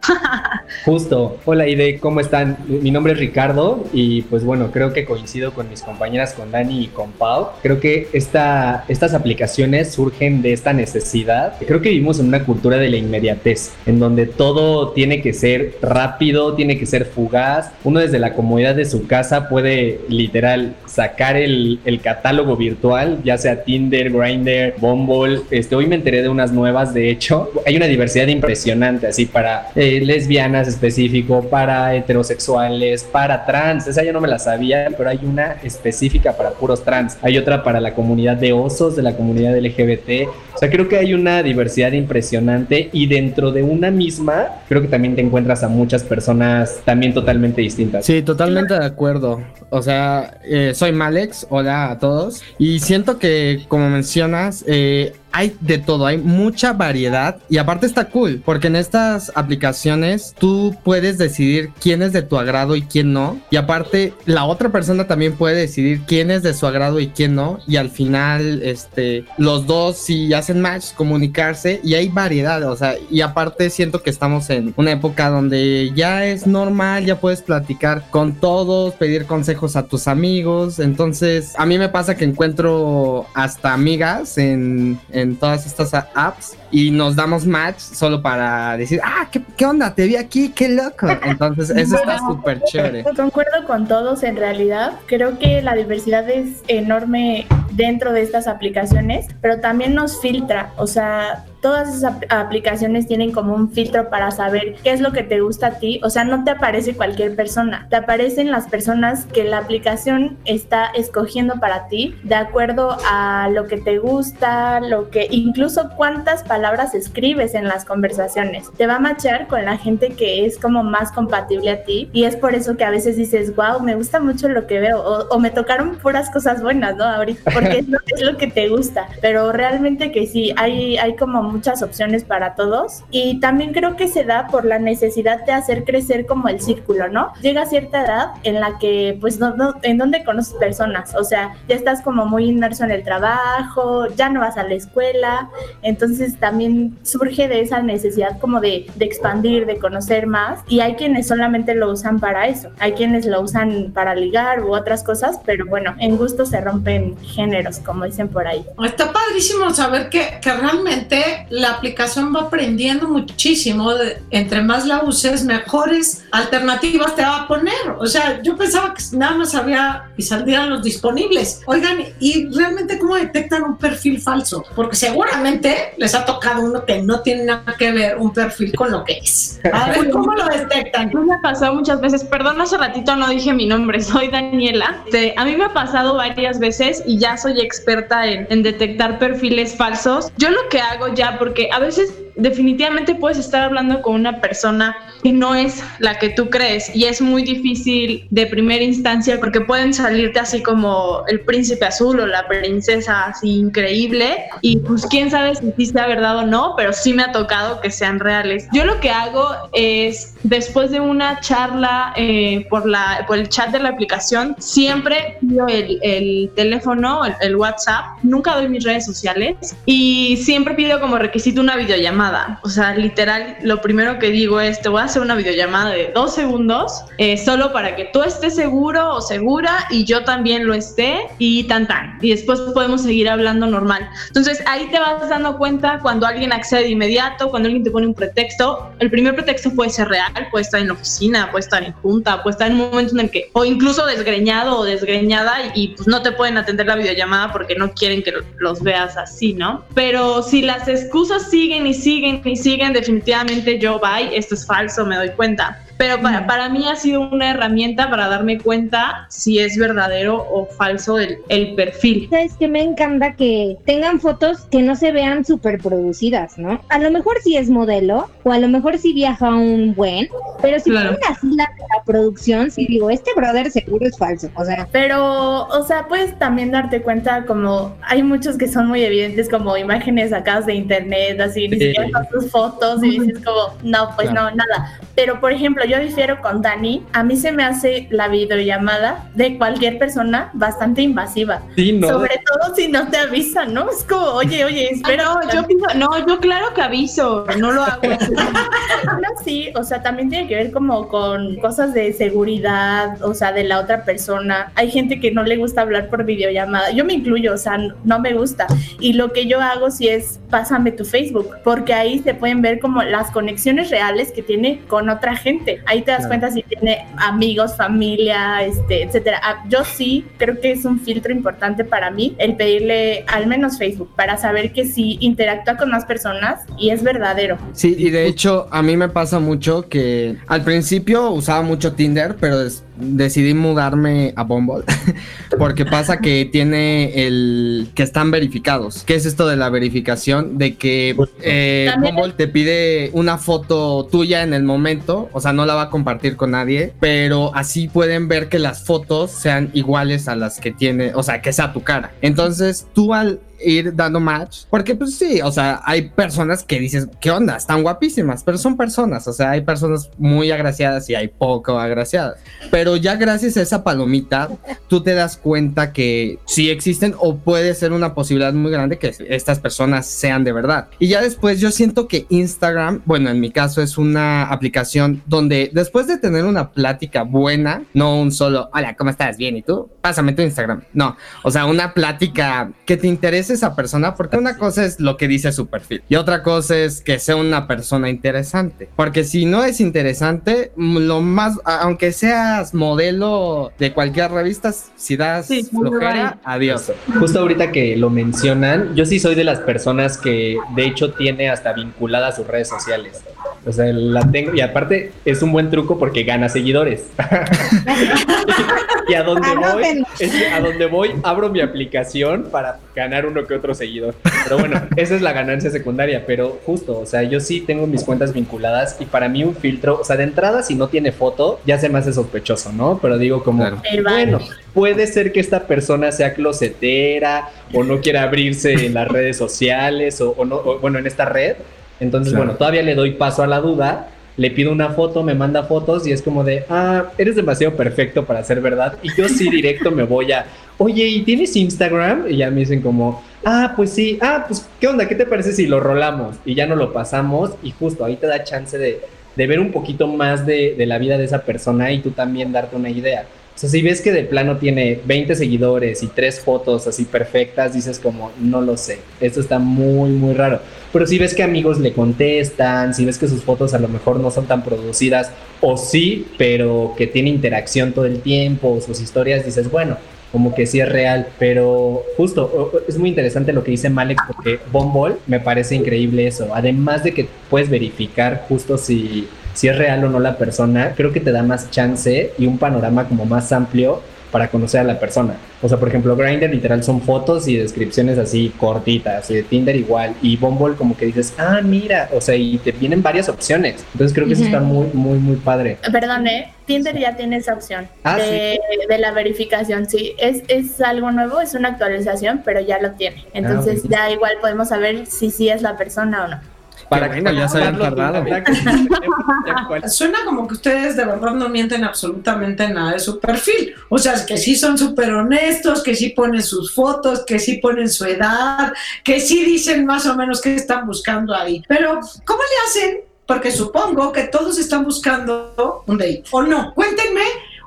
Justo. 0.85 1.39
Hola 1.45 1.69
Ide, 1.69 1.99
¿cómo 1.99 2.21
están? 2.21 2.57
Mi 2.67 2.91
nombre 2.91 3.13
es 3.13 3.19
Ricardo 3.19 3.85
y 3.93 4.23
pues 4.23 4.45
bueno, 4.45 4.71
creo 4.71 4.93
que 4.93 5.05
coincido 5.05 5.53
con 5.53 5.69
mis 5.69 5.83
compañeras, 5.83 6.33
con 6.33 6.51
Dani 6.51 6.85
y 6.85 6.87
con 6.89 7.13
Pau. 7.13 7.49
Creo 7.63 7.81
que 7.81 8.09
esta, 8.13 8.85
estas 8.89 9.15
aplicaciones 9.15 9.93
surgen 9.93 10.43
de 10.43 10.53
esta 10.53 10.73
necesidad. 10.73 11.55
Creo 11.67 11.81
que 11.81 11.91
vivimos 11.91 12.19
en 12.19 12.29
una 12.29 12.45
cultura 12.45 12.79
de 12.79 12.89
la 12.89 12.97
inmediatez 12.97 13.73
en 13.87 13.99
donde 13.99 14.27
todo 14.27 14.91
tiene 14.91 15.21
que 15.21 15.33
ser 15.33 15.75
rápido, 15.83 16.55
tiene 16.55 16.79
que 16.79 16.87
ser 16.87 17.05
fugaz. 17.05 17.71
Uno 17.85 18.01
desde 18.01 18.19
la 18.19 18.35
comodidad 18.35 18.75
de 18.75 18.85
su 18.85 19.07
casa 19.07 19.49
puede 19.49 20.01
literal 20.09 20.75
sacar 20.87 21.37
el, 21.37 21.79
catálogo 22.03 22.57
virtual, 22.57 23.19
ya 23.25 23.37
sea 23.37 23.63
Tinder, 23.65 24.11
Grindr, 24.11 24.75
Bumble. 24.79 25.43
Este, 25.51 25.75
hoy 25.77 25.87
me 25.87 25.97
enteré 25.97 26.23
de 26.23 26.29
unas 26.31 26.53
nuevas, 26.53 26.95
de 26.95 27.11
hecho. 27.11 27.51
Hay 27.67 27.77
una 27.77 27.87
diversidad 27.87 28.27
impresionante, 28.29 29.07
así 29.07 29.27
para 29.27 29.71
eh, 29.77 29.90
lesbianas 29.99 30.69
específico, 30.69 31.43
para 31.51 31.95
heterosexuales, 31.95 33.03
para 33.03 33.45
trans. 33.45 33.87
Esa 33.87 34.05
yo 34.05 34.13
no 34.13 34.21
me 34.21 34.29
la 34.29 34.39
sabía, 34.39 34.89
pero 34.97 35.11
hay 35.11 35.21
una 35.23 35.57
específica 35.65 36.37
para 36.37 36.51
puros 36.51 36.85
trans. 36.85 37.19
Hay 37.23 37.37
otra 37.39 37.63
para 37.65 37.81
la 37.81 37.95
comunidad 37.95 38.37
de 38.37 38.53
osos, 38.53 38.95
de 38.97 39.03
la 39.03 39.17
comunidad 39.17 39.59
LGBT. 39.59 40.29
O 40.55 40.59
sea, 40.59 40.71
creo 40.71 40.89
que 40.89 40.99
hay 40.99 41.15
una 41.15 41.43
diversidad 41.43 41.93
impresionante 41.93 42.91
y 42.93 43.07
dentro 43.07 43.51
de 43.51 43.63
una 43.63 43.91
misma, 43.91 44.49
creo 44.69 44.83
que 44.83 44.89
también 44.89 45.15
te 45.15 45.23
encuentras 45.23 45.63
a 45.63 45.69
muchas 45.69 46.03
personas 46.03 46.81
también 46.85 47.15
totalmente 47.15 47.63
distintas. 47.63 48.05
Sí, 48.05 48.23
totalmente 48.23 48.75
de 48.75 48.85
acuerdo. 48.85 49.43
O 49.71 49.83
sea, 49.83 50.39
eh, 50.45 50.73
soy 50.75 50.93
Malex, 50.93 51.47
hola 51.51 51.91
a 51.91 51.99
todos. 51.99 52.43
Y 52.59 52.81
siento 52.81 53.19
que, 53.19 53.65
como 53.69 53.89
mencionas, 53.89 54.65
eh, 54.67 55.15
hay 55.33 55.57
de 55.61 55.79
todo, 55.79 56.07
hay 56.07 56.19
mucha 56.19 56.73
variedad 56.73 57.39
y 57.49 57.59
aparte 57.59 57.87
está 57.87 58.07
cool, 58.07 58.43
porque 58.45 58.67
en 58.67 58.77
estas 58.77 59.33
aplicaciones 59.35 60.35
tú 60.39 60.77
puedes 60.83 61.19
decidir 61.19 61.71
quién 61.81 62.03
es 62.03 62.13
de 62.13 62.23
tu 62.23 62.39
agrado 62.39 62.77
y 62.77 62.83
quién 62.83 63.13
no, 63.13 63.41
y 63.51 63.57
aparte 63.57 64.15
la 64.27 64.45
otra 64.45 64.71
persona 64.71 65.07
también 65.07 65.35
puede 65.37 65.57
decidir 65.57 66.03
quién 66.07 66.31
es 66.31 66.43
de 66.43 66.55
su 66.55 66.67
agrado 66.67 67.01
y 67.01 67.09
quién 67.09 67.35
no, 67.35 67.59
y 67.67 67.77
al 67.77 67.91
final 67.91 68.63
este 68.63 69.25
los 69.39 69.67
dos 69.67 69.99
si 69.99 70.33
hacen 70.33 70.61
match 70.61 70.93
comunicarse 70.95 71.81
y 71.85 71.95
hay 71.95 72.09
variedad, 72.09 72.63
o 72.65 72.77
sea, 72.77 72.95
y 73.11 73.21
aparte 73.21 73.71
siento 73.71 74.03
que 74.03 74.11
estamos 74.11 74.51
en 74.51 74.75
una 74.77 74.93
época 74.93 75.31
donde 75.31 75.93
ya 75.95 76.27
es 76.27 76.47
normal, 76.47 77.05
ya 77.05 77.21
puedes 77.21 77.43
platicar 77.43 78.05
con 78.11 78.35
todos, 78.35 78.95
pedir 78.95 79.27
consejos 79.27 79.77
a 79.77 79.87
tus 79.87 80.09
amigos, 80.09 80.79
entonces 80.79 81.53
a 81.57 81.67
mí 81.67 81.79
me 81.79 81.89
pasa 81.89 82.17
que 82.17 82.25
encuentro 82.25 83.27
hasta 83.35 83.73
amigas 83.73 84.39
en 84.39 84.99
en 85.13 85.20
todas 85.37 85.67
estas 85.67 85.93
apps 86.15 86.57
y 86.71 86.91
nos 86.91 87.17
damos 87.17 87.47
match 87.47 87.79
solo 87.79 88.23
para 88.23 88.77
decir, 88.77 89.01
ah, 89.03 89.29
¿qué, 89.31 89.67
onda? 89.67 89.95
Te 89.95 90.07
vi 90.07 90.17
aquí, 90.17 90.51
qué 90.51 90.69
loco. 90.69 91.09
Entonces, 91.23 91.71
eso 91.71 91.97
está 91.97 92.19
súper 92.19 92.63
chévere. 92.63 93.05
Concuerdo 93.17 93.67
con 93.67 93.87
todos 93.89 94.23
en 94.23 94.37
realidad. 94.37 94.93
Creo 95.07 95.39
que 95.39 95.63
la 95.63 95.75
diversidad 95.75 96.29
es 96.29 96.63
enorme 96.69 97.47
dentro 97.71 98.13
de 98.13 98.23
estas 98.23 98.47
aplicaciones, 98.47 99.27
pero 99.41 99.61
también 99.61 99.95
nos 99.95 100.21
filtra, 100.21 100.73
o 100.77 100.87
sea, 100.87 101.45
todas 101.61 101.95
esas 101.95 102.15
aplicaciones 102.29 103.07
tienen 103.07 103.33
como 103.33 103.55
un 103.55 103.71
filtro 103.71 104.09
para 104.09 104.31
saber 104.31 104.77
qué 104.83 104.93
es 104.93 105.01
lo 105.01 105.13
que 105.13 105.23
te 105.23 105.41
gusta 105.41 105.69
a 105.69 105.71
ti. 105.79 106.01
O 106.03 106.11
sea, 106.11 106.25
no 106.25 106.45
te 106.45 106.51
aparece 106.51 106.95
cualquier 106.95 107.37
persona, 107.37 107.87
te 107.91 107.97
aparecen 107.97 108.51
las 108.51 108.69
personas 108.69 109.27
que 109.27 109.45
la 109.45 109.59
aplicación 109.59 110.39
está 110.45 110.87
escogiendo 110.87 111.61
para 111.61 111.89
ti 111.89 112.17
de 112.23 112.35
acuerdo 112.35 112.97
a 113.09 113.49
lo 113.53 113.67
que 113.67 113.77
te 113.77 113.99
gusta, 113.99 114.81
lo 114.81 115.11
que 115.11 115.29
incluso 115.31 115.91
cuántas 115.97 116.43
palabras 116.43 116.95
escribes 116.95 117.55
en 117.55 117.69
las 117.69 117.85
conversaciones. 117.85 118.71
Te 118.77 118.87
va 118.87 118.97
a 118.97 119.01
machar 119.01 119.47
con 119.47 119.65
la 119.65 119.77
gente 119.77 120.11
que 120.11 120.47
es 120.47 120.59
como 120.59 120.83
más 120.83 121.13
compatible 121.13 121.71
a 121.71 121.85
ti 121.85 122.09
y 122.13 122.25
es 122.25 122.37
por 122.37 122.55
eso 122.55 122.77
que 122.77 122.85
a 122.85 122.91
veces 122.91 123.17
dices, 123.17 123.55
wow, 123.55 123.81
me 123.81 123.95
gusta 123.95 124.21
mucho 124.21 124.49
lo 124.49 124.67
que 124.67 124.81
veo 124.81 125.01
o, 125.01 125.39
me 125.41 125.51
tocaron 125.51 125.97
puras 125.97 126.31
cosas 126.31 126.63
buenas, 126.63 126.97
¿no? 126.97 127.05
Ahorita, 127.05 127.51
porque 127.61 127.79
es 127.81 127.89
lo, 127.89 127.99
es 128.07 128.23
lo 128.23 128.37
que 128.37 128.47
te 128.47 128.69
gusta. 128.69 129.09
Pero 129.21 129.53
realmente 129.53 130.13
que 130.13 130.27
sí, 130.27 130.53
hay, 130.57 130.97
hay 130.99 131.17
como 131.17 131.43
muchas 131.43 131.83
opciones 131.83 132.25
para 132.25 132.55
todos. 132.55 133.05
Y 133.11 133.41
también 133.41 133.73
creo 133.73 133.97
que 133.97 134.09
se 134.09 134.25
da 134.25 134.47
por 134.49 134.65
la 134.65 134.79
necesidad 134.79 135.45
de 135.45 135.53
hacer 135.53 135.85
crecer 135.85 136.27
como 136.27 136.49
el 136.49 136.61
círculo, 136.61 137.09
¿no? 137.09 137.33
Llega 137.43 137.63
a 137.63 137.67
cierta 137.67 138.05
edad 138.05 138.31
en 138.43 138.61
la 138.61 138.79
que, 138.79 139.17
pues, 139.21 139.39
no, 139.39 139.55
no, 139.55 139.75
en 139.83 139.99
donde 139.99 140.25
conoces 140.25 140.55
personas, 140.55 141.15
o 141.15 141.25
sea, 141.25 141.55
ya 141.69 141.77
estás 141.77 142.03
como 142.03 142.27
muy 142.27 142.49
inmerso 142.49 142.85
en 142.85 142.91
el 142.91 143.03
trabajo, 143.03 144.07
ya 144.17 144.29
no 144.29 144.41
vas 144.41 144.57
a 144.57 144.65
la 144.65 144.75
escuela, 144.75 145.49
entonces 145.83 146.39
también 146.39 146.97
surge 147.03 147.49
de 147.49 147.61
esa 147.61 147.83
necesidad 147.83 148.39
como 148.39 148.61
de, 148.61 148.87
de 148.95 149.05
expandir, 149.05 149.67
de 149.67 149.79
conocer 149.79 150.27
más. 150.27 150.61
Y 150.69 150.81
hay 150.81 150.95
quienes 150.95 151.27
solamente 151.27 151.75
lo 151.75 151.91
usan 151.91 152.21
para 152.21 152.47
eso, 152.47 152.71
hay 152.79 152.93
quienes 152.93 153.27
lo 153.27 153.41
usan 153.41 153.93
para 153.93 154.15
ligar 154.15 154.63
u 154.63 154.75
otras 154.75 155.03
cosas, 155.03 155.41
pero 155.45 155.67
bueno, 155.67 155.95
en 155.99 156.17
gusto 156.17 156.47
se 156.47 156.61
rompen 156.61 157.17
géneros, 157.19 157.50
como 157.85 158.05
dicen 158.05 158.29
por 158.29 158.47
ahí. 158.47 158.65
Está 158.85 159.13
padrísimo 159.13 159.71
saber 159.75 160.09
que, 160.09 160.39
que 160.43 160.53
realmente 160.53 161.47
la 161.51 161.71
aplicación 161.73 162.35
va 162.35 162.43
aprendiendo 162.43 163.09
muchísimo. 163.09 163.95
de- 163.95 164.23
entre 164.31 164.63
más 164.63 164.87
la 164.87 165.03
uses, 165.03 165.45
mejores 165.45 166.25
alternativas 166.33 167.15
te 167.15 167.23
va 167.23 167.43
a 167.43 167.49
poner. 167.49 167.75
O 167.99 168.07
sea, 168.07 168.41
yo 168.43 168.57
pensaba 168.57 168.95
que 168.95 169.03
nada 169.17 169.37
más 169.37 169.55
había 169.55 170.05
y 170.17 170.23
saldrían 170.23 170.71
los 170.71 170.83
disponibles. 170.83 171.61
Oigan, 171.67 171.99
¿y 172.19 172.49
realmente 172.55 172.99
cómo 172.99 173.15
detectan 173.17 173.63
un 173.65 173.77
perfil 173.77 174.21
falso? 174.21 174.65
Porque 174.75 174.97
seguramente 174.97 175.95
les 175.97 176.15
ha 176.15 176.25
tocado 176.25 176.63
uno 176.63 176.85
que 176.85 177.03
no 177.03 177.21
tiene 177.21 177.45
nada 177.45 177.75
que 177.79 177.93
ver 177.93 178.17
un 178.19 178.33
perfil 178.33 178.75
con 178.75 178.91
lo 178.91 179.05
que 179.05 179.19
es. 179.19 179.61
A 179.73 179.89
ver, 179.91 180.11
¿cómo 180.11 180.35
lo 180.35 180.45
detectan? 180.47 181.11
No 181.13 181.23
me 181.23 181.35
ha 181.35 181.41
pasado 181.41 181.75
muchas 181.75 182.01
veces, 182.01 182.25
perdón, 182.25 182.61
hace 182.61 182.77
ratito 182.77 183.17
no 183.17 183.29
dije 183.29 183.53
mi 183.53 183.67
nombre, 183.67 184.01
soy 184.03 184.29
Daniela. 184.29 185.03
Este, 185.07 185.35
a 185.37 185.45
mí 185.45 185.57
me 185.57 185.65
ha 185.65 185.73
pasado 185.73 186.15
varias 186.15 186.59
veces 186.59 187.03
y 187.07 187.19
ya 187.19 187.37
soy 187.41 187.61
experta 187.61 188.27
en, 188.27 188.47
en 188.51 188.63
detectar 188.63 189.19
perfiles 189.19 189.75
falsos. 189.75 190.33
Yo 190.37 190.51
lo 190.51 190.69
que 190.69 190.81
hago 190.81 191.15
ya, 191.15 191.39
porque 191.39 191.69
a 191.73 191.79
veces 191.79 192.13
definitivamente 192.41 193.15
puedes 193.15 193.39
estar 193.39 193.63
hablando 193.63 194.03
con 194.03 194.15
una 194.15 194.41
persona 194.41 194.97
que 195.23 195.33
no 195.33 195.55
es 195.55 195.83
la 195.99 196.19
que 196.19 196.31
tú 196.31 196.51
crees 196.51 196.95
y 196.95 197.05
es 197.05 197.21
muy 197.21 197.43
difícil 197.43 198.27
de 198.31 198.47
primera 198.47 198.83
instancia 198.83 199.39
porque 199.39 199.61
pueden 199.61 199.93
salirte 199.93 200.41
así 200.41 200.63
como 200.63 201.23
el 201.29 201.41
príncipe 201.41 201.85
azul 201.85 202.21
o 202.21 202.27
la 202.27 202.47
princesa 202.49 203.27
así 203.27 203.51
increíble 203.57 204.45
y 204.63 204.79
pues 204.79 205.07
quién 205.07 205.31
sabe 205.31 205.55
si 205.55 205.87
sea 205.87 206.07
verdad 206.07 206.39
o 206.39 206.47
no, 206.47 206.75
pero 206.77 206.93
sí 206.93 207.13
me 207.13 207.23
ha 207.23 207.33
tocado 207.33 207.81
que 207.81 207.91
sean 207.91 208.19
reales. 208.19 208.67
Yo 208.73 208.85
lo 208.85 209.01
que 209.01 209.11
hago 209.11 209.49
es 209.73 210.35
después 210.43 210.91
de 210.91 211.01
una 211.01 211.41
charla 211.41 212.13
eh, 212.17 212.67
por, 212.71 212.87
la, 212.87 213.25
por 213.27 213.39
el 213.39 213.49
chat 213.49 213.71
de 213.71 213.81
la 213.81 213.91
aplicación, 213.91 214.57
siempre 214.59 215.37
pido 215.41 215.67
el, 215.69 215.99
el 216.03 216.51
teléfono, 216.55 217.25
el, 217.25 217.35
el 217.41 217.57
WhatsApp, 217.57 218.05
nunca 218.23 218.55
doy 218.55 218.69
mis 218.69 218.85
redes 218.85 219.05
sociales 219.05 219.77
y 219.85 220.37
siempre 220.39 220.75
pido 220.75 221.01
como 221.01 221.19
requisito 221.19 221.61
una 221.61 221.77
videollamada. 221.77 222.30
O 222.63 222.69
sea, 222.69 222.95
literal, 222.95 223.57
lo 223.63 223.81
primero 223.81 224.19
que 224.19 224.31
digo 224.31 224.61
es, 224.61 224.81
te 224.81 224.89
voy 224.89 225.01
a 225.01 225.05
hacer 225.05 225.23
una 225.23 225.35
videollamada 225.35 225.91
de 225.91 226.11
dos 226.15 226.35
segundos, 226.35 227.05
eh, 227.19 227.37
solo 227.37 227.73
para 227.73 227.97
que 227.97 228.07
tú 228.13 228.23
estés 228.23 228.55
seguro 228.55 229.15
o 229.15 229.21
segura 229.21 229.87
y 229.91 230.05
yo 230.05 230.25
también 230.25 230.67
lo 230.67 230.75
esté 230.75 231.29
y 231.39 231.65
tan 231.65 231.87
tan. 231.87 232.19
Y 232.21 232.31
después 232.31 232.61
podemos 232.75 233.03
seguir 233.03 233.29
hablando 233.29 233.67
normal. 233.67 234.09
Entonces 234.29 234.63
ahí 234.67 234.89
te 234.91 234.99
vas 234.99 235.29
dando 235.29 235.59
cuenta 235.59 235.99
cuando 236.01 236.27
alguien 236.27 236.53
accede 236.53 236.83
de 236.83 236.91
inmediato, 236.91 237.51
cuando 237.51 237.69
alguien 237.69 237.85
te 237.85 237.91
pone 237.91 238.07
un 238.07 238.15
pretexto. 238.15 238.91
El 238.99 239.11
primer 239.11 239.35
pretexto 239.35 239.71
puede 239.71 239.91
ser 239.91 240.09
real, 240.09 240.33
puede 240.51 240.63
estar 240.63 240.81
en 240.81 240.89
la 240.89 240.95
oficina, 240.95 241.51
puede 241.51 241.65
estar 241.65 241.83
en 241.83 241.93
junta, 241.95 242.43
puede 242.43 242.53
estar 242.53 242.71
en 242.71 242.81
un 242.81 242.91
momento 242.91 243.15
en 243.15 243.21
el 243.21 243.31
que, 243.31 243.51
o 243.53 243.65
incluso 243.65 244.07
desgreñado 244.07 244.79
o 244.79 244.85
desgreñada 244.85 245.73
y, 245.75 245.89
pues 245.89 246.07
no 246.09 246.23
te 246.23 246.33
pueden 246.33 246.59
atender 246.59 246.87
la 246.87 246.97
videollamada 246.97 247.53
porque 247.53 247.75
no 247.75 247.93
quieren 247.93 248.23
que 248.23 248.33
los 248.59 248.83
veas 248.83 249.17
así, 249.17 249.53
¿no? 249.55 249.85
Pero 249.95 250.43
si 250.43 250.63
las 250.63 250.89
excusas 250.89 251.51
siguen 251.51 251.87
y 251.87 251.95
siguen 251.95 252.10
y 252.11 252.57
siguen, 252.57 252.93
definitivamente 252.93 253.79
yo, 253.79 254.01
bye, 254.01 254.37
esto 254.37 254.55
es 254.55 254.67
falso, 254.67 255.07
me 255.07 255.17
doy 255.17 255.31
cuenta. 255.31 255.81
Pero 256.01 256.19
para, 256.23 256.47
para, 256.47 256.71
mí 256.71 256.89
ha 256.89 256.97
sido 256.97 257.21
una 257.29 257.51
herramienta 257.51 258.09
para 258.09 258.27
darme 258.27 258.59
cuenta 258.59 259.27
si 259.29 259.59
es 259.59 259.77
verdadero 259.77 260.47
o 260.51 260.65
falso 260.65 261.19
el, 261.19 261.41
el 261.51 261.75
perfil. 261.75 262.27
¿Sabes 262.31 262.55
que 262.55 262.69
Me 262.69 262.83
encanta 262.83 263.35
que 263.37 263.77
tengan 263.85 264.19
fotos 264.19 264.63
que 264.71 264.81
no 264.81 264.97
se 264.97 265.13
vean 265.13 265.45
súper 265.45 265.79
producidas, 265.79 266.57
¿no? 266.57 266.81
A 266.89 266.99
lo 266.99 267.11
mejor 267.11 267.37
sí 267.45 267.59
es 267.59 267.69
modelo 267.69 268.31
o 268.45 268.51
a 268.53 268.59
lo 268.59 268.69
mejor 268.69 268.97
sí 268.97 269.13
viaja 269.13 269.51
un 269.55 269.95
buen, 269.95 270.27
pero 270.63 270.81
si 270.81 270.89
Claro. 270.89 271.11
ponen 271.11 271.21
así 271.29 271.49
la, 271.55 271.65
la 271.65 272.03
producción, 272.07 272.71
sí 272.71 272.87
digo, 272.87 273.11
este 273.11 273.33
brother 273.37 273.71
seguro 273.71 274.07
es 274.07 274.17
falso. 274.17 274.49
O 274.55 274.65
sea, 274.65 274.89
Pero, 274.91 275.67
o 275.67 275.85
sea, 275.85 276.09
puedes 276.09 276.39
también 276.39 276.71
darte 276.71 277.03
cuenta 277.03 277.45
como 277.45 277.95
hay 278.09 278.23
muchos 278.23 278.57
que 278.57 278.69
son 278.69 278.87
muy 278.87 279.03
evidentes 279.05 279.51
como 279.51 279.77
imágenes 279.77 280.31
sacadas 280.31 280.65
de 280.65 280.77
internet, 280.77 281.39
así, 281.43 281.69
ni 281.69 281.79
siquiera 281.79 282.09
son 282.11 282.27
tus 282.33 282.51
fotos 282.51 283.05
y 283.05 283.19
dices 283.21 283.45
como, 283.45 283.75
no, 283.83 284.17
pues 284.17 284.31
Claro. 284.31 284.51
no, 284.51 284.57
nada. 284.57 284.99
Pero, 285.15 285.39
por 285.41 285.53
ejemplo, 285.53 285.85
yo 285.91 285.99
difiero 285.99 286.41
con 286.41 286.63
Dani, 286.63 287.05
a 287.13 287.23
mí 287.23 287.37
se 287.37 287.53
me 287.53 287.65
hace 287.65 288.07
la 288.11 288.29
videollamada 288.29 289.29
de 289.35 289.59
cualquier 289.59 289.99
persona 289.99 290.51
bastante 290.55 291.03
invasiva. 291.03 291.63
Sí, 291.77 291.93
no. 291.93 292.09
Sobre 292.09 292.41
todo 292.51 292.75
si 292.75 292.89
no 292.89 293.09
te 293.09 293.17
avisan, 293.19 293.75
¿no? 293.75 293.91
Es 293.91 294.05
como, 294.05 294.23
oye, 294.27 294.65
oye, 294.65 294.91
espera. 294.93 295.25
Ah, 295.29 295.41
no, 295.45 295.53
yo 295.53 295.67
pienso- 295.67 295.87
no, 295.97 296.27
yo 296.27 296.39
claro 296.41 296.73
que 296.75 296.83
aviso, 296.83 297.47
no 297.59 297.73
lo 297.73 297.83
hago. 297.83 298.01
Aún 299.11 299.23
así, 299.39 299.71
o 299.75 299.83
sea, 299.85 300.03
también 300.03 300.29
tiene 300.31 300.49
que 300.49 300.57
ver 300.57 300.73
como 300.73 301.09
con 301.09 301.57
cosas 301.57 301.93
de 301.95 302.13
seguridad, 302.13 303.23
o 303.23 303.35
sea, 303.35 303.53
de 303.53 303.65
la 303.65 303.81
otra 303.81 304.05
persona. 304.05 304.73
Hay 304.75 304.91
gente 304.91 305.21
que 305.21 305.31
no 305.31 305.43
le 305.43 305.57
gusta 305.57 305.81
hablar 305.83 306.09
por 306.09 306.25
videollamada. 306.25 306.91
Yo 306.93 307.05
me 307.05 307.15
incluyo, 307.15 307.55
o 307.55 307.59
sea, 307.59 307.79
no 308.05 308.19
me 308.21 308.33
gusta. 308.33 308.67
Y 309.01 309.15
lo 309.15 309.33
que 309.33 309.47
yo 309.47 309.61
hago 309.61 309.91
sí 309.91 310.09
es, 310.09 310.41
pásame 310.51 310.93
tu 310.93 311.05
Facebook, 311.05 311.57
porque 311.65 311.95
ahí 311.95 312.19
se 312.21 312.35
pueden 312.35 312.63
ver 312.63 312.79
como 312.81 313.03
las 313.03 313.31
conexiones 313.31 313.91
reales 313.91 314.33
que 314.33 314.43
tiene 314.43 314.81
con 314.89 315.09
otra 315.09 315.37
gente. 315.37 315.80
Ahí 315.87 316.03
te 316.03 316.11
das 316.11 316.21
Claro. 316.27 316.29
cuenta 316.29 316.51
si 316.51 316.63
tiene 316.63 317.07
amigos, 317.17 317.77
familia, 317.77 318.63
este, 318.65 319.03
etcétera. 319.05 319.41
Ah, 319.43 319.65
Yo 319.69 319.85
sí 319.85 320.27
creo 320.39 320.61
que 320.61 320.73
es 320.73 320.85
un 320.85 321.01
filtro 321.01 321.33
importante 321.33 321.85
para 321.85 322.11
mí 322.11 322.35
el 322.39 322.57
pedirle 322.57 323.25
al 323.29 323.47
menos 323.47 323.79
Facebook 323.79 324.11
para 324.17 324.37
saber 324.37 324.73
que 324.73 324.85
sí 324.87 325.17
interactúa 325.21 325.77
con 325.77 325.91
más 325.91 326.05
personas 326.05 326.61
y 326.79 326.91
es 326.91 327.03
verdadero. 327.03 327.57
Sí, 327.73 327.95
y 327.99 328.11
de 328.11 328.27
hecho 328.27 328.69
a 328.71 328.83
mí 328.83 328.97
me 328.97 329.09
pasa 329.09 329.39
mucho 329.39 329.89
que 329.89 330.37
al 330.47 330.63
principio 330.63 331.31
usaba 331.31 331.63
mucho 331.63 331.93
Tinder, 331.95 332.37
pero 332.41 332.59
des- 332.59 332.85
decidí 333.01 333.55
mudarme 333.55 334.33
a 334.37 334.45
Bumble 334.45 334.85
porque 335.59 335.85
pasa 335.85 336.19
que 336.19 336.49
tiene 336.51 337.27
el 337.27 337.91
que 337.95 338.03
están 338.03 338.31
verificados. 338.31 339.05
¿Qué 339.05 339.15
es 339.15 339.27
esto 339.27 339.49
de 339.49 339.57
la 339.57 339.71
verificación? 339.71 340.59
De 340.59 340.77
que 340.77 341.17
eh, 341.43 341.91
Bumble 342.01 342.33
te 342.33 342.49
pide 342.49 343.11
una 343.13 343.39
foto 343.39 344.07
tuya 344.07 344.43
en 344.43 344.55
el 344.55 344.63
momento, 344.63 345.29
o 345.33 345.41
sea, 345.41 345.53
no 345.53 345.67
la 345.67 345.75
va 345.75 345.83
a 345.83 345.91
compartir 345.91 346.37
con 346.37 346.53
nadie, 346.53 346.93
pero 347.01 347.55
así 347.55 347.89
pueden 347.89 348.29
ver 348.29 348.49
que 348.49 348.59
las 348.59 348.85
fotos 348.85 349.31
sean 349.31 349.71
iguales 349.73 350.29
a 350.29 350.37
las 350.37 350.61
que 350.61 350.71
tiene, 350.71 351.13
o 351.15 351.23
sea, 351.23 351.43
que 351.43 351.53
sea 351.53 351.73
tu 351.73 351.83
cara. 351.83 352.13
Entonces 352.21 352.87
tú 352.95 353.15
al 353.15 353.41
ir 353.65 353.95
dando 353.95 354.21
match, 354.21 354.65
porque 354.71 354.95
pues 354.95 355.17
sí, 355.17 355.41
o 355.43 355.53
sea, 355.53 355.81
hay 355.85 356.11
personas 356.11 356.65
que 356.65 356.79
dices, 356.79 357.09
¿qué 357.21 357.31
onda? 357.31 357.57
Están 357.57 357.83
guapísimas, 357.83 358.43
pero 358.45 358.59
son 358.59 358.77
personas, 358.77 359.27
o 359.29 359.33
sea, 359.33 359.51
hay 359.51 359.63
personas 359.63 360.11
muy 360.19 360.51
agraciadas 360.51 361.09
y 361.11 361.15
hay 361.15 361.29
poco 361.29 361.79
agraciadas. 361.79 362.39
Pero 362.71 362.97
ya 362.97 363.17
gracias 363.17 363.57
a 363.57 363.63
esa 363.63 363.85
palomita, 363.85 364.49
tú 364.89 365.03
te 365.03 365.15
das 365.15 365.37
cuenta 365.37 365.93
que 365.93 366.39
sí 366.47 366.71
existen 366.71 367.15
o 367.19 367.37
puede 367.37 367.75
ser 367.75 367.93
una 367.93 368.15
posibilidad 368.15 368.53
muy 368.53 368.71
grande 368.71 368.99
que 368.99 369.15
estas 369.29 369.59
personas 369.59 370.07
sean 370.07 370.45
de 370.45 370.53
verdad. 370.53 370.89
Y 370.99 371.09
ya 371.09 371.21
después 371.21 371.61
yo 371.61 371.71
siento 371.71 372.09
que 372.09 372.27
Instagram, 372.29 373.03
bueno, 373.05 373.31
en 373.31 373.41
mi 373.41 373.51
caso 373.51 373.83
es 373.83 373.99
una 373.99 374.45
aplicación 374.45 375.23
donde 375.27 375.71
después 375.73 376.07
de 376.07 376.19
tener 376.19 376.45
una 376.45 376.71
plática 376.71 377.23
buena, 377.23 377.85
no 377.95 378.21
un 378.21 378.33
solo, 378.33 378.71
hola, 378.73 378.97
¿cómo 378.97 379.11
estás? 379.11 379.37
Bien, 379.37 379.57
¿y 379.57 379.63
tú? 379.63 379.91
Pásame 380.01 380.33
tu 380.33 380.43
Instagram. 380.43 380.83
No, 380.93 381.17
o 381.43 381.51
sea, 381.51 381.67
una 381.67 381.95
plática 381.95 382.71
que 382.87 382.97
te 382.97 383.07
esa 383.55 383.75
persona, 383.77 384.15
porque 384.15 384.37
una 384.37 384.57
cosa 384.57 384.85
es 384.85 385.01
lo 385.01 385.17
que 385.17 385.29
dice 385.29 385.53
su 385.53 385.67
perfil 385.67 386.03
y 386.09 386.17
otra 386.17 386.43
cosa 386.43 386.77
es 386.77 387.01
que 387.03 387.19
sea 387.19 387.37
una 387.37 387.67
persona 387.67 388.09
interesante. 388.09 388.89
Porque 388.97 389.25
si 389.25 389.45
no 389.47 389.65
es 389.65 389.81
interesante, 389.81 390.73
mm, 390.77 390.99
lo 390.99 391.21
más, 391.21 391.59
a- 391.65 391.81
aunque 391.83 392.13
seas 392.13 392.73
modelo 392.75 393.73
de 393.79 393.93
cualquier 393.93 394.31
revista, 394.31 394.73
si 394.97 395.17
das 395.17 395.47
Sí, 395.47 395.65
flojera, 395.65 396.39
adiós. 396.45 396.93
Justo 397.19 397.41
ahorita 397.41 397.73
que 397.73 397.97
lo 397.97 398.11
mencionan, 398.11 398.95
yo 398.95 399.05
sí 399.07 399.19
soy 399.19 399.35
de 399.35 399.45
las 399.45 399.59
personas 399.61 400.17
que 400.19 400.57
de 400.75 400.87
hecho 400.87 401.13
tiene 401.13 401.49
hasta 401.51 401.73
vinculadas 401.73 402.37
sus 402.37 402.47
redes 402.47 402.69
sociales. 402.69 403.21
O 403.67 403.73
sea, 403.73 403.93
la 403.93 404.23
tengo 404.31 404.55
y 404.55 404.61
aparte 404.61 405.13
es 405.25 405.43
un 405.43 405.53
buen 405.53 405.71
truco 405.71 405.99
porque 405.99 406.25
gana 406.25 406.49
seguidores. 406.49 407.09
y 409.09 409.15
a 409.15 409.23
donde 409.23 409.55
voy, 409.55 410.05
a 410.53 410.61
donde 410.61 410.87
voy 410.87 411.11
abro 411.23 411.51
mi 411.51 411.61
aplicación 411.61 412.49
para 412.51 412.79
ganar 412.95 413.27
uno 413.27 413.47
que 413.47 413.55
otro 413.55 413.75
seguidor. 413.75 414.15
Pero 414.45 414.59
bueno, 414.59 414.81
esa 414.97 415.15
es 415.15 415.21
la 415.21 415.33
ganancia 415.33 415.71
secundaria, 415.71 416.25
pero 416.27 416.59
justo, 416.65 416.99
o 416.99 417.07
sea, 417.07 417.23
yo 417.23 417.41
sí 417.41 417.61
tengo 417.61 417.87
mis 417.87 418.05
cuentas 418.05 418.33
vinculadas 418.33 418.97
y 418.99 419.05
para 419.05 419.29
mí 419.29 419.45
un 419.45 419.55
filtro, 419.55 420.01
o 420.01 420.05
sea, 420.05 420.17
de 420.17 420.25
entrada 420.25 420.63
si 420.63 420.75
no 420.75 420.89
tiene 420.89 421.13
foto, 421.13 421.61
ya 421.67 421.79
se 421.79 421.89
me 421.89 421.99
hace 421.99 422.13
sospechoso, 422.13 422.73
¿no? 422.73 422.99
Pero 423.03 423.19
digo 423.19 423.43
como, 423.43 423.71
bueno, 424.03 424.41
puede 424.73 425.07
ser 425.07 425.33
que 425.33 425.41
esta 425.41 425.67
persona 425.67 426.13
sea 426.13 426.35
closetera 426.35 427.51
o 427.73 427.85
no 427.85 428.01
quiera 428.01 428.23
abrirse 428.23 428.87
en 428.87 428.95
las 428.95 429.09
redes 429.09 429.37
sociales 429.37 430.21
o, 430.21 430.45
no, 430.45 430.79
bueno, 430.79 430.99
en 430.99 431.07
esta 431.07 431.27
red. 431.27 431.57
Entonces, 432.01 432.35
bueno, 432.35 432.55
todavía 432.55 432.83
le 432.83 432.95
doy 432.95 433.13
paso 433.13 433.43
a 433.43 433.47
la 433.47 433.61
duda 433.61 434.09
le 434.41 434.51
pido 434.51 434.73
una 434.73 434.89
foto, 434.89 435.23
me 435.23 435.35
manda 435.35 435.65
fotos 435.65 436.07
y 436.07 436.13
es 436.13 436.23
como 436.23 436.45
de, 436.45 436.65
ah, 436.71 437.13
eres 437.19 437.37
demasiado 437.37 437.77
perfecto 437.77 438.25
para 438.25 438.43
ser 438.43 438.63
verdad. 438.63 438.97
Y 439.03 439.15
yo 439.15 439.29
sí 439.29 439.51
directo 439.51 439.91
me 439.91 440.05
voy 440.05 440.33
a, 440.33 440.47
oye, 440.79 441.07
¿y 441.07 441.21
tienes 441.23 441.55
Instagram? 441.57 442.25
Y 442.27 442.39
ya 442.39 442.51
me 442.51 442.61
dicen 442.61 442.81
como, 442.81 443.23
ah, 443.45 443.75
pues 443.77 443.91
sí, 443.91 444.19
ah, 444.23 444.47
pues, 444.49 444.67
¿qué 444.81 444.89
onda? 444.89 445.07
¿Qué 445.07 445.15
te 445.15 445.27
parece 445.27 445.53
si 445.53 445.67
lo 445.67 445.79
rolamos? 445.79 446.37
Y 446.47 446.55
ya 446.55 446.67
no 446.67 446.75
lo 446.75 446.91
pasamos 446.91 447.51
y 447.63 447.73
justo 447.73 448.03
ahí 448.03 448.17
te 448.17 448.27
da 448.27 448.43
chance 448.43 448.79
de, 448.79 449.01
ver 449.37 449.61
un 449.61 449.73
poquito 449.73 450.07
más 450.07 450.47
de, 450.47 450.75
de 450.75 450.87
la 450.87 450.97
vida 450.97 451.19
de 451.19 451.25
esa 451.25 451.43
persona 451.43 451.93
y 451.93 452.01
tú 452.01 452.13
también 452.13 452.51
darte 452.51 452.77
una 452.77 452.89
idea. 452.89 453.27
O 453.55 453.59
sea, 453.61 453.69
si 453.69 453.83
ves 453.83 454.01
que 454.01 454.11
de 454.11 454.25
plano 454.25 454.57
tiene 454.57 455.01
20 455.05 455.35
seguidores 455.35 456.03
y 456.03 456.07
tres 456.07 456.41
fotos 456.41 456.87
así 456.87 457.05
perfectas, 457.05 457.75
dices 457.75 457.99
como, 457.99 458.31
no 458.39 458.63
lo 458.63 458.79
sé, 458.79 459.01
esto 459.21 459.41
está 459.41 459.59
muy, 459.59 460.11
muy 460.11 460.33
raro. 460.33 460.61
Pero 460.93 461.07
si 461.07 461.19
ves 461.19 461.35
que 461.35 461.43
amigos 461.43 461.79
le 461.79 461.93
contestan, 461.93 462.95
si 462.95 463.05
ves 463.05 463.19
que 463.19 463.29
sus 463.29 463.43
fotos 463.43 463.75
a 463.75 463.79
lo 463.79 463.89
mejor 463.89 464.19
no 464.19 464.31
son 464.31 464.47
tan 464.47 464.65
producidas, 464.65 465.31
o 465.61 465.77
sí, 465.77 466.27
pero 466.37 466.95
que 466.97 467.07
tiene 467.07 467.31
interacción 467.31 467.93
todo 467.93 468.07
el 468.07 468.21
tiempo, 468.21 468.81
sus 468.81 469.01
historias, 469.01 469.45
dices, 469.45 469.71
bueno, 469.71 469.97
como 470.33 470.55
que 470.55 470.67
sí 470.67 470.81
es 470.81 470.89
real, 470.89 471.29
pero 471.39 472.05
justo 472.17 472.73
es 472.87 472.99
muy 472.99 473.09
interesante 473.09 473.53
lo 473.53 473.65
que 473.65 473.73
dice 473.73 473.91
Malek 473.91 474.21
porque 474.27 474.61
Bumble 474.71 475.17
me 475.27 475.41
parece 475.41 475.75
increíble 475.75 476.27
eso, 476.27 476.49
además 476.55 477.03
de 477.03 477.13
que 477.13 477.29
puedes 477.49 477.69
verificar 477.69 478.45
justo 478.49 478.79
si 478.79 479.29
si 479.55 479.69
es 479.69 479.77
real 479.77 480.05
o 480.05 480.09
no 480.09 480.21
la 480.21 480.39
persona, 480.39 480.95
creo 480.97 481.13
que 481.13 481.21
te 481.21 481.33
da 481.33 481.43
más 481.43 481.71
chance 481.71 482.33
y 482.39 482.47
un 482.47 482.59
panorama 482.59 483.09
como 483.09 483.25
más 483.27 483.53
amplio 483.53 484.01
para 484.31 484.49
conocer 484.49 484.81
a 484.81 484.85
la 484.85 484.99
persona. 484.99 485.35
O 485.63 485.69
sea, 485.69 485.79
por 485.79 485.89
ejemplo, 485.89 486.17
Grindr 486.17 486.51
literal 486.51 486.83
son 486.83 487.03
fotos 487.03 487.49
y 487.49 487.57
descripciones 487.57 488.19
así 488.19 488.53
cortitas, 488.59 489.31
y 489.31 489.35
de 489.35 489.43
Tinder 489.43 489.77
igual, 489.77 490.15
y 490.23 490.37
Bumble 490.37 490.77
como 490.77 490.97
que 490.97 491.07
dices, 491.07 491.35
ah, 491.39 491.61
mira, 491.63 492.09
o 492.13 492.21
sea, 492.21 492.35
y 492.35 492.59
te 492.59 492.73
vienen 492.73 493.03
varias 493.03 493.29
opciones. 493.29 493.85
Entonces 493.93 494.15
creo 494.15 494.27
que 494.27 494.35
eso 494.35 494.45
está 494.45 494.61
muy, 494.61 494.89
muy, 494.93 495.19
muy 495.19 495.37
padre. 495.37 495.79
Perdón, 495.93 496.27
¿eh? 496.27 496.53
Tinder 496.67 496.97
ya 496.99 497.17
tiene 497.17 497.37
esa 497.37 497.55
opción 497.55 497.89
ah, 498.05 498.17
de, 498.17 498.61
de, 498.89 498.99
la 498.99 499.11
verificación, 499.11 499.89
sí. 499.89 500.15
Es, 500.19 500.43
es 500.47 500.81
algo 500.81 501.11
nuevo, 501.11 501.41
es 501.41 501.55
una 501.55 501.71
actualización, 501.71 502.43
pero 502.45 502.61
ya 502.61 502.81
lo 502.81 502.93
tiene. 502.93 503.25
Ah, 503.27 503.31
Entonces 503.35 503.83
ya 503.89 504.11
igual 504.11 504.35
podemos 504.41 504.69
saber 504.69 505.07
si 505.07 505.31
sí 505.31 505.49
es 505.49 505.63
la 505.63 505.77
persona 505.77 506.25
o 506.25 506.29
no 506.29 506.60
para 506.91 507.09
que 507.09 507.23
ya 507.23 507.49
se 507.49 507.59
hayan 507.59 507.79
tardado. 507.79 508.25
Suena 509.89 510.25
como 510.25 510.49
que 510.49 510.55
ustedes 510.55 510.97
de 510.97 511.05
verdad 511.05 511.35
no 511.35 511.49
mienten 511.49 511.85
absolutamente 511.85 512.69
nada 512.69 512.95
de 512.95 512.99
su 512.99 513.21
perfil. 513.21 513.75
O 513.89 513.97
sea, 513.97 514.27
que 514.27 514.37
sí 514.37 514.57
son 514.57 514.77
súper 514.77 515.15
honestos, 515.15 515.85
que 515.85 515.95
sí 515.95 516.11
ponen 516.11 516.43
sus 516.43 516.75
fotos, 516.75 517.25
que 517.25 517.39
sí 517.39 517.59
ponen 517.59 517.89
su 517.89 518.05
edad, 518.07 518.73
que 519.05 519.21
sí 519.21 519.45
dicen 519.45 519.87
más 519.87 520.05
o 520.07 520.17
menos 520.17 520.41
qué 520.41 520.57
están 520.57 520.85
buscando 520.85 521.33
ahí. 521.33 521.63
Pero, 521.69 522.01
¿cómo 522.25 522.41
le 522.43 522.69
hacen? 522.69 523.01
Porque 523.25 523.53
supongo 523.53 524.11
que 524.11 524.25
todos 524.25 524.59
están 524.59 524.85
buscando 524.85 525.85
un 525.87 525.97
date. 525.97 526.25
¿O 526.33 526.43
no? 526.43 526.75
Cuéntenme 526.75 527.23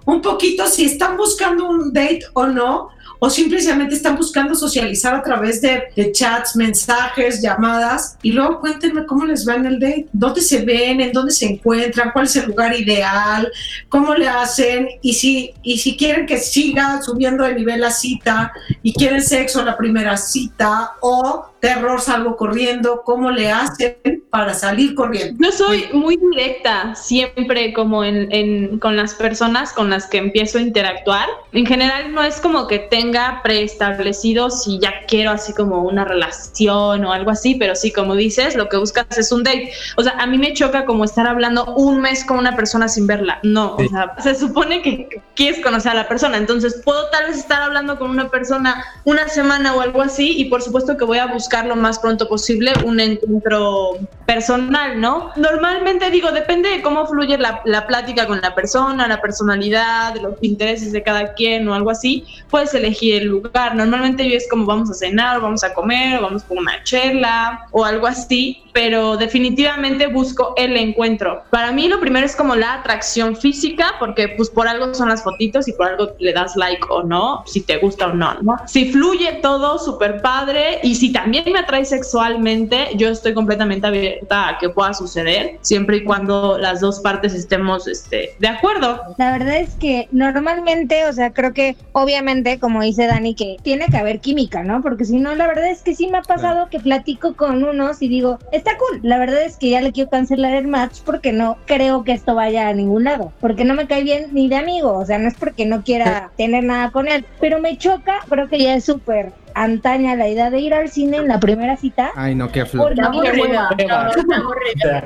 un 0.06 0.22
poquito 0.22 0.68
si 0.68 0.84
están 0.84 1.16
buscando 1.16 1.70
un 1.70 1.94
date 1.94 2.26
o 2.34 2.46
no 2.46 2.90
o 3.26 3.30
simplemente 3.30 3.96
están 3.96 4.18
buscando 4.18 4.54
socializar 4.54 5.16
a 5.16 5.24
través 5.24 5.62
de, 5.62 6.12
chats, 6.12 6.58
mensajes, 6.58 7.42
llamadas 7.42 8.18
y 8.22 8.34
luego 8.34 8.60
cuéntenme 8.60 9.06
cómo 9.06 9.24
les 9.24 9.48
va 9.48 9.56
en 9.56 9.66
el 9.66 9.80
date, 9.80 10.08
dónde 10.12 10.42
se 10.42 10.66
ven, 10.66 11.00
en 11.00 11.14
dónde 11.14 11.32
se 11.32 11.46
encuentran, 11.46 12.12
cuál 12.12 12.26
es 12.26 12.36
el 12.36 12.48
lugar 12.48 12.78
ideal, 12.78 13.50
cómo 13.88 14.14
le 14.14 14.28
hacen 14.28 14.90
y 15.02 15.14
si, 15.14 15.54
y 15.64 15.78
si 15.78 15.96
quieren 15.96 16.26
que 16.26 16.38
siga 16.38 17.02
subiendo 17.02 17.46
de 17.46 17.56
nivel 17.56 17.80
la 17.80 17.92
cita 17.92 18.52
y 18.82 18.92
quieren 18.92 19.22
sexo 19.22 19.64
la 19.64 19.78
primera 19.78 20.18
cita 20.18 20.92
o 21.00 21.46
terror 21.64 22.02
salgo 22.02 22.36
corriendo, 22.36 23.04
cómo 23.06 23.32
le 23.32 23.50
hacen 23.50 23.96
para 24.30 24.54
salir 24.54 24.96
corriendo. 24.96 25.42
Yo 25.42 25.50
soy 25.54 25.86
muy 25.94 26.18
directa 26.18 26.94
siempre 26.94 27.72
como 27.72 28.04
en, 28.04 28.80
con 28.80 28.98
las 28.98 29.14
personas 29.14 29.72
con 29.72 29.90
las 29.90 30.08
que 30.08 30.18
empiezo 30.18 30.58
a 30.58 30.62
interactuar. 30.62 31.30
En 31.54 31.66
general 31.66 32.14
no 32.14 32.22
es 32.22 32.42
como 32.42 32.68
que 32.68 32.80
tenga 32.80 33.40
preestablecido 33.44 34.50
si 34.50 34.78
ya 34.80 35.06
quiero 35.08 35.32
así 35.32 35.54
como 35.54 35.84
una 35.84 36.04
relación 36.04 37.06
o 37.06 37.14
algo 37.14 37.32
así, 37.32 37.56
pero 37.56 37.78
sí, 37.78 37.94
como 37.94 38.16
dices, 38.16 38.56
lo 38.56 38.68
que 38.68 38.76
buscas 38.76 39.18
es 39.18 39.32
un 39.32 39.44
date. 39.44 39.72
O 39.96 40.04
sea, 40.04 40.18
a 40.20 40.28
mí 40.28 40.38
me 40.38 40.52
choca 40.52 40.84
como 40.84 41.06
estar 41.06 41.28
hablando 41.28 41.64
un 41.76 42.02
mes 42.02 42.26
con 42.26 42.40
una 42.40 42.58
persona 42.58 42.90
sin 42.90 43.08
verla. 43.08 43.40
No, 43.44 43.78
o 43.78 43.88
sea, 43.88 44.14
se 44.22 44.36
supone 44.36 44.82
que 44.82 45.22
quieres 45.34 45.64
conocer 45.64 45.94
a 45.94 45.96
la 45.96 46.10
persona, 46.10 46.36
entonces 46.36 46.82
puedo 46.84 47.10
tal 47.10 47.28
vez 47.28 47.38
estar 47.38 47.62
hablando 47.62 47.98
con 47.98 48.10
una 48.10 48.28
persona 48.28 48.84
una 49.06 49.30
semana 49.30 49.74
o 49.76 49.80
algo 49.80 50.02
así 50.02 50.38
y 50.38 50.46
por 50.46 50.62
supuesto 50.62 50.98
que 50.98 51.06
voy 51.06 51.20
a 51.20 51.28
buscar 51.28 51.53
lo 51.62 51.76
más 51.76 52.00
pronto 52.00 52.28
posible 52.28 52.74
un 52.84 53.00
encuentro 53.00 53.98
personal, 54.26 55.00
¿no? 55.00 55.32
Normalmente 55.36 56.10
digo, 56.10 56.32
depende 56.32 56.70
de 56.70 56.82
cómo 56.82 57.06
fluye 57.06 57.38
la, 57.38 57.62
la 57.66 57.86
plática 57.86 58.26
con 58.26 58.42
la 58.42 58.56
persona, 58.56 59.08
la 59.08 59.22
personalidad, 59.22 60.16
los 60.22 60.36
intereses 60.42 60.92
de 60.92 61.04
cada 61.04 61.34
quien 61.34 61.68
o 61.68 61.76
algo 61.76 61.92
así, 61.92 62.26
puedes 62.50 62.74
elegir 62.74 63.22
el 63.22 63.28
lugar. 63.28 63.76
Normalmente 63.76 64.28
yo 64.28 64.36
es 64.36 64.48
como 64.50 64.66
vamos 64.66 64.90
a 64.90 64.94
cenar, 64.94 65.38
o 65.38 65.42
vamos 65.42 65.64
a 65.64 65.74
comer, 65.74 66.20
o 66.20 66.24
vamos 66.24 66.44
por 66.44 66.58
una 66.58 66.84
chela 66.84 67.68
o 67.72 67.86
algo 67.86 68.08
así, 68.08 68.64
pero 68.74 69.18
definitivamente 69.18 70.08
busco 70.08 70.54
el 70.58 70.76
encuentro. 70.78 71.44
Para 71.50 71.72
mí 71.72 71.88
lo 71.88 72.00
primero 72.00 72.26
es 72.26 72.36
como 72.36 72.56
la 72.56 72.74
atracción 72.74 73.36
física, 73.36 73.94
porque 74.00 74.30
pues 74.30 74.50
por 74.50 74.68
algo 74.68 74.94
son 74.94 75.10
las 75.10 75.24
fotitos 75.24 75.68
y 75.68 75.74
por 75.74 75.88
algo 75.88 76.12
le 76.20 76.34
das 76.34 76.56
like 76.56 76.86
o 76.90 77.04
no, 77.04 77.44
si 77.46 77.62
te 77.62 77.78
gusta 77.78 78.08
o 78.08 78.14
no, 78.14 78.34
¿no? 78.42 78.58
Si 78.66 78.92
fluye 78.92 79.34
todo 79.42 79.78
súper 79.78 80.22
padre 80.22 80.80
y 80.84 80.96
si 80.96 81.12
también 81.12 81.43
me 81.52 81.60
atrae 81.60 81.86
sexualmente, 81.86 82.90
yo 82.96 83.10
estoy 83.10 83.34
completamente 83.34 83.88
abierta 83.88 84.50
a 84.50 84.58
que 84.58 84.70
pueda 84.70 84.94
suceder, 84.94 85.58
siempre 85.62 85.98
y 85.98 86.04
cuando 86.04 86.58
las 86.58 86.82
dos 86.82 87.00
partes 87.00 87.34
estemos 87.34 87.88
este, 87.88 88.36
de 88.40 88.48
acuerdo. 88.48 89.02
La 89.18 89.32
verdad 89.32 89.58
es 89.58 89.76
que 89.76 90.08
normalmente, 90.12 91.06
o 91.06 91.14
sea, 91.14 91.32
creo 91.32 91.54
que 91.54 91.76
obviamente, 91.92 92.60
como 92.60 92.82
dice 92.82 93.08
Dani, 93.08 93.36
que 93.36 93.58
tiene 93.64 93.88
que 93.88 93.98
haber 93.98 94.20
química, 94.20 94.64
¿no? 94.64 94.82
Porque 94.82 95.06
si 95.06 95.18
no, 95.18 95.36
la 95.36 95.48
verdad 95.48 95.70
es 95.70 95.82
que 95.82 95.96
sí 95.96 96.08
me 96.08 96.18
ha 96.18 96.22
pasado 96.22 96.70
que 96.70 96.80
platico 96.80 97.36
con 97.36 97.64
unos 97.64 98.02
y 98.02 98.08
digo, 98.08 98.40
está 98.52 98.78
cool. 98.78 99.00
La 99.04 99.18
verdad 99.18 99.44
es 99.44 99.58
que 99.58 99.70
ya 99.70 99.82
le 99.82 99.92
quiero 99.92 100.10
cancelar 100.10 100.54
el 100.54 100.68
match 100.68 101.00
porque 101.06 101.32
no 101.32 101.58
creo 101.66 102.04
que 102.04 102.14
esto 102.14 102.36
vaya 102.36 102.68
a 102.68 102.74
ningún 102.74 103.04
lado, 103.04 103.32
porque 103.40 103.66
no 103.66 103.74
me 103.74 103.88
cae 103.88 104.04
bien 104.04 104.28
ni 104.32 104.48
de 104.48 104.56
amigo, 104.56 104.94
o 104.94 105.06
sea, 105.06 105.18
no 105.18 105.28
es 105.28 105.36
porque 105.36 105.66
no 105.66 105.84
quiera 105.84 106.32
tener 106.38 106.64
nada 106.64 106.92
con 106.92 107.08
él, 107.08 107.26
pero 107.40 107.60
me 107.60 107.78
choca, 107.78 108.20
creo 108.30 108.48
que 108.50 108.60
ya 108.60 108.76
es 108.76 108.86
súper 108.86 109.32
antaña 109.56 110.16
la 110.16 110.28
idea 110.28 110.50
de 110.50 110.60
ir 110.60 110.74
al 110.74 110.90
cine 110.90 111.18
en 111.18 111.28
la 111.28 111.40
primera 111.40 111.78
cita. 111.78 112.12
Ay, 112.16 112.36
no, 112.36 112.52
qué 112.52 112.66
flor. 112.66 112.94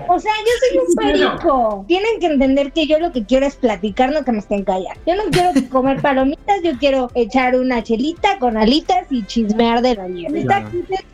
O 0.07 0.19
sea, 0.19 0.31
yo 0.45 0.51
soy 0.59 0.77
un 0.79 0.95
perico. 0.95 1.85
Tienen 1.87 2.19
que 2.19 2.27
entender 2.27 2.71
que 2.71 2.87
yo 2.87 2.99
lo 2.99 3.11
que 3.11 3.25
quiero 3.25 3.45
es 3.45 3.55
platicar, 3.55 4.11
no 4.11 4.23
que 4.23 4.31
me 4.31 4.39
estén 4.39 4.63
callando. 4.63 4.99
Yo 5.05 5.15
no 5.15 5.23
quiero 5.31 5.51
comer 5.69 6.01
palomitas, 6.01 6.61
yo 6.63 6.71
quiero 6.79 7.09
echar 7.15 7.55
una 7.55 7.83
chelita 7.83 8.39
con 8.39 8.57
alitas 8.57 9.07
y 9.09 9.25
chismear 9.25 9.81
de 9.81 9.95
la 9.95 10.07
nieve. 10.07 10.39
Está 10.39 10.63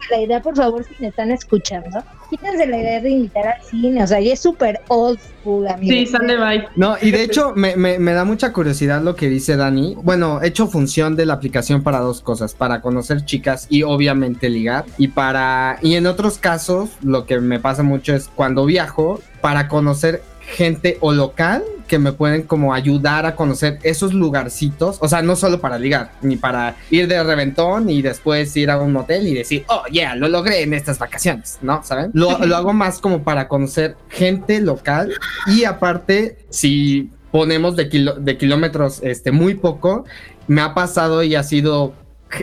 la 0.09 0.21
idea, 0.21 0.41
por 0.41 0.55
favor, 0.55 0.83
si 0.83 0.95
me 0.99 1.07
están 1.07 1.31
escuchando. 1.31 2.03
Quítense 2.33 2.65
la 2.65 2.77
idea 2.77 2.99
de 2.99 3.11
invitar 3.11 3.45
al 3.47 3.61
cine, 3.61 4.03
o 4.03 4.07
sea, 4.07 4.19
ya 4.19 4.33
es 4.33 4.39
súper 4.39 4.81
old 4.87 5.19
school, 5.19 5.67
amigo. 5.67 5.93
Sí, 5.93 6.07
sale 6.07 6.35
bye. 6.35 6.67
No, 6.75 6.95
y 6.99 7.11
de 7.11 7.21
hecho, 7.21 7.53
me, 7.55 7.75
me, 7.75 7.99
me 7.99 8.13
da 8.13 8.25
mucha 8.25 8.51
curiosidad 8.51 9.03
lo 9.03 9.15
que 9.15 9.29
dice 9.29 9.55
Dani. 9.55 9.95
Bueno, 10.01 10.41
he 10.41 10.47
hecho 10.47 10.65
función 10.65 11.15
de 11.15 11.27
la 11.27 11.35
aplicación 11.35 11.83
para 11.83 11.99
dos 11.99 12.21
cosas, 12.21 12.55
para 12.55 12.81
conocer 12.81 13.23
chicas 13.23 13.67
y 13.69 13.83
obviamente 13.83 14.49
ligar. 14.49 14.85
Y 14.97 15.09
para, 15.09 15.77
y 15.83 15.93
en 15.93 16.07
otros 16.07 16.39
casos, 16.39 16.89
lo 17.03 17.27
que 17.27 17.39
me 17.39 17.59
pasa 17.59 17.83
mucho 17.83 18.15
es 18.15 18.31
cuando 18.33 18.65
viajo 18.65 19.21
para 19.39 19.67
conocer 19.67 20.23
gente 20.47 20.97
o 21.01 21.13
local 21.13 21.63
que 21.87 21.99
me 21.99 22.13
pueden 22.13 22.43
como 22.43 22.73
ayudar 22.73 23.25
a 23.25 23.35
conocer 23.35 23.79
esos 23.83 24.13
lugarcitos, 24.13 24.97
o 25.01 25.07
sea, 25.07 25.21
no 25.21 25.35
solo 25.35 25.59
para 25.59 25.77
ligar, 25.77 26.11
ni 26.21 26.37
para 26.37 26.75
ir 26.89 27.07
de 27.07 27.21
reventón 27.23 27.89
y 27.89 28.01
después 28.01 28.55
ir 28.55 28.71
a 28.71 28.79
un 28.79 28.95
hotel 28.95 29.27
y 29.27 29.33
decir, 29.33 29.65
oh, 29.67 29.83
yeah, 29.91 30.15
lo 30.15 30.27
logré 30.27 30.63
en 30.63 30.73
estas 30.73 30.97
vacaciones, 30.99 31.59
¿no? 31.61 31.83
¿Saben? 31.83 32.11
Lo, 32.13 32.37
lo 32.45 32.55
hago 32.55 32.73
más 32.73 32.99
como 32.99 33.23
para 33.23 33.47
conocer 33.47 33.95
gente 34.09 34.59
local 34.61 35.13
y 35.47 35.65
aparte, 35.65 36.37
si 36.49 37.11
ponemos 37.31 37.75
de, 37.75 37.85
de 38.19 38.37
kilómetros 38.37 38.99
este, 39.03 39.31
muy 39.31 39.55
poco, 39.55 40.05
me 40.47 40.61
ha 40.61 40.73
pasado 40.73 41.23
y 41.23 41.35
ha 41.35 41.43
sido 41.43 41.93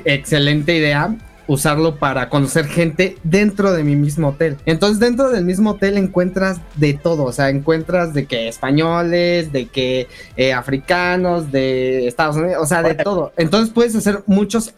excelente 0.05 0.77
idea 0.77 1.17
usarlo 1.51 1.97
para 1.97 2.29
conocer 2.29 2.67
gente 2.67 3.17
dentro 3.25 3.73
de 3.73 3.83
mi 3.83 3.97
mismo 3.97 4.29
hotel. 4.29 4.57
Entonces 4.67 5.01
dentro 5.01 5.31
del 5.31 5.45
mismo 5.45 5.71
hotel 5.71 5.99
encuentras 5.99 6.61
de 6.77 6.95
todo, 6.95 7.25
o 7.25 7.33
sea, 7.33 7.49
encuentras 7.49 8.15
de 8.15 8.27
que 8.27 8.47
españoles, 8.47 9.51
de 9.51 9.67
que 9.67 10.07
eh, 10.37 10.53
africanos, 10.53 11.51
de 11.51 12.07
Estados 12.07 12.37
Unidos, 12.37 12.59
o 12.63 12.67
sea, 12.67 12.85
de 12.85 12.95
todo. 12.95 13.33
Entonces 13.37 13.75
puedes 13.75 13.97
hacer 13.97 14.23
muchos, 14.27 14.75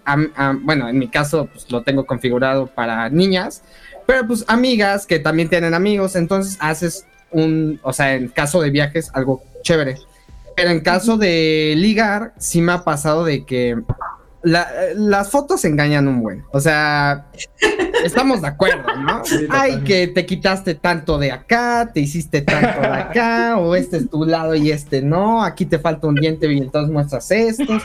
bueno, 0.62 0.88
en 0.88 0.98
mi 0.98 1.08
caso 1.08 1.46
pues, 1.52 1.70
lo 1.70 1.82
tengo 1.82 2.06
configurado 2.06 2.68
para 2.68 3.10
niñas, 3.10 3.62
pero 4.06 4.26
pues 4.26 4.42
amigas 4.48 5.06
que 5.06 5.18
también 5.18 5.50
tienen 5.50 5.74
amigos, 5.74 6.16
entonces 6.16 6.56
haces 6.58 7.04
un, 7.32 7.80
o 7.82 7.92
sea, 7.92 8.14
en 8.14 8.28
caso 8.28 8.62
de 8.62 8.70
viajes, 8.70 9.10
algo 9.12 9.42
chévere. 9.62 9.98
Pero 10.56 10.70
en 10.70 10.80
caso 10.80 11.18
de 11.18 11.74
ligar, 11.76 12.32
sí 12.38 12.62
me 12.62 12.72
ha 12.72 12.82
pasado 12.82 13.24
de 13.24 13.44
que 13.44 13.76
las 14.42 15.30
fotos 15.30 15.64
engañan 15.64 16.08
un 16.08 16.20
buen. 16.20 16.44
O 16.52 16.60
sea, 16.60 17.26
estamos 18.04 18.42
de 18.42 18.48
acuerdo, 18.48 18.84
¿no? 18.96 19.22
Ay, 19.50 19.82
que 19.84 20.08
te 20.08 20.26
quitaste 20.26 20.74
tanto 20.74 21.18
de 21.18 21.32
acá, 21.32 21.90
te 21.92 22.00
hiciste 22.00 22.42
tanto 22.42 22.80
de 22.80 22.88
acá, 22.88 23.56
o 23.58 23.74
este 23.74 23.98
es 23.98 24.10
tu 24.10 24.24
lado 24.24 24.54
y 24.54 24.70
este 24.70 25.02
no, 25.02 25.44
aquí 25.44 25.66
te 25.66 25.78
falta 25.78 26.06
un 26.06 26.16
diente 26.16 26.52
y 26.52 26.58
entonces 26.58 26.92
muestras 26.92 27.30
estos. 27.30 27.82